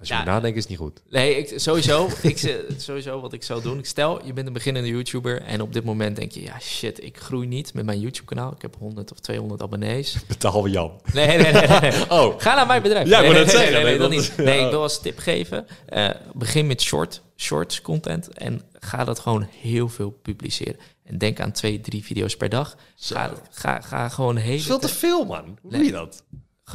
[0.00, 0.20] Als je Ja.
[0.20, 1.02] moet nadenken is niet goed.
[1.10, 3.78] nee, ik, sowieso, ik, sowieso wat ik zou doen.
[3.78, 6.42] Ik stel, je bent een beginnende YouTuber en op dit moment denk je...
[6.42, 8.52] Ja, shit, ik groei niet met mijn YouTube-kanaal.
[8.52, 10.16] Ik heb 100 of 200 abonnees.
[10.28, 11.00] Betaal Jan.
[11.12, 11.66] Nee, nee, nee.
[11.66, 12.10] nee, nee.
[12.20, 13.08] Oh, Ga naar mijn bedrijf.
[13.08, 14.36] Ja, ik nee, nee, zeggen, nee, dat dat- niet.
[14.36, 15.66] Nee, ik wil als tip geven.
[15.86, 20.76] eh, begin met short, shorts content en ga dat gewoon heel veel publiceren.
[21.04, 22.76] En denk aan twee, drie video's per dag.
[22.96, 25.58] Ga, ga, ga gewoon dat is veel te veel, man.
[25.62, 26.22] Hoe doe je dat?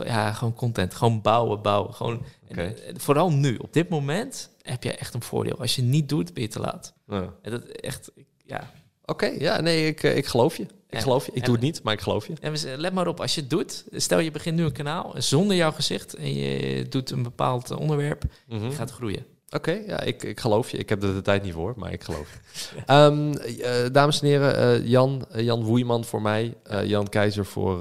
[0.03, 0.93] Ja, gewoon content.
[0.95, 1.93] Gewoon bouwen, bouwen.
[1.93, 5.59] Gewoon, en, eh, vooral nu, op dit moment, heb je echt een voordeel.
[5.59, 6.93] Als je het niet doet, ben je te laat.
[7.07, 7.33] Ja.
[7.41, 8.11] En dat echt,
[8.45, 8.71] ja.
[9.05, 10.65] Oké, ja, nee, ik, eh, ik geloof je.
[10.89, 11.31] Ik geloof je.
[11.31, 12.33] Ik En- doe het niet, maar ik geloof je.
[12.41, 15.55] En let maar op, als je het doet, stel je begint nu een kanaal zonder
[15.55, 18.63] jouw gezicht en je doet een bepaald eh, onderwerp, Mhm.
[18.65, 19.25] je gaat groeien.
[19.49, 20.77] Oké, ja, ik, ik geloof je.
[20.77, 22.39] Ik heb er de tijd niet voor, maar ik geloof je.
[22.85, 27.79] Ehm, eh, dames en heren, eh, Jan, eh, Jan Woeiman voor mij, Jan Keizer voor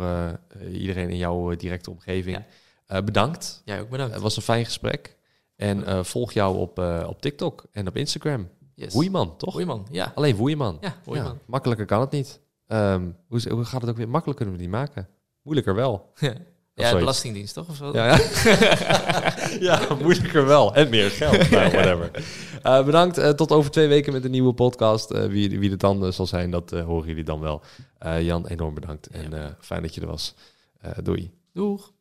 [0.73, 2.45] iedereen in jouw directe omgeving.
[2.87, 3.03] Ja.
[3.03, 3.63] Bedankt.
[3.65, 4.13] Jij ook bedankt.
[4.13, 5.17] Het was een fijn gesprek.
[5.57, 8.49] En volg jou op, op TikTok en op Instagram.
[8.75, 8.95] Yes.
[8.95, 9.53] Woeiman, toch?
[9.53, 10.13] Woeiman, ja.
[10.15, 10.79] Alleen Woeiman.
[10.81, 11.39] Ja, Woeiman.
[11.47, 12.41] makkelijker kan het niet.
[12.67, 14.09] Ehm, hoe, gaat het ook weer?
[14.09, 15.09] Makkelijk kunnen we het niet maken.
[15.43, 16.13] Moeilijker wel.
[16.75, 16.99] Ja, zoiets.
[16.99, 17.69] belastingdienst toch?
[17.69, 17.93] Of zo?
[17.93, 18.19] Ja, ja.
[19.69, 20.75] ja, moeilijker wel.
[20.75, 21.33] En meer geld.
[21.51, 22.11] nou, whatever.
[22.63, 23.19] Eh, bedankt.
[23.19, 25.11] Eh, tot over twee weken met een nieuwe podcast.
[25.11, 27.63] Eh, wie, wie het dan zal zijn, dat horen jullie dan wel.
[28.21, 29.07] Jan, enorm bedankt.
[29.07, 30.35] En fijn dat je er was.
[31.03, 31.31] Doei.
[31.53, 31.93] Doeg.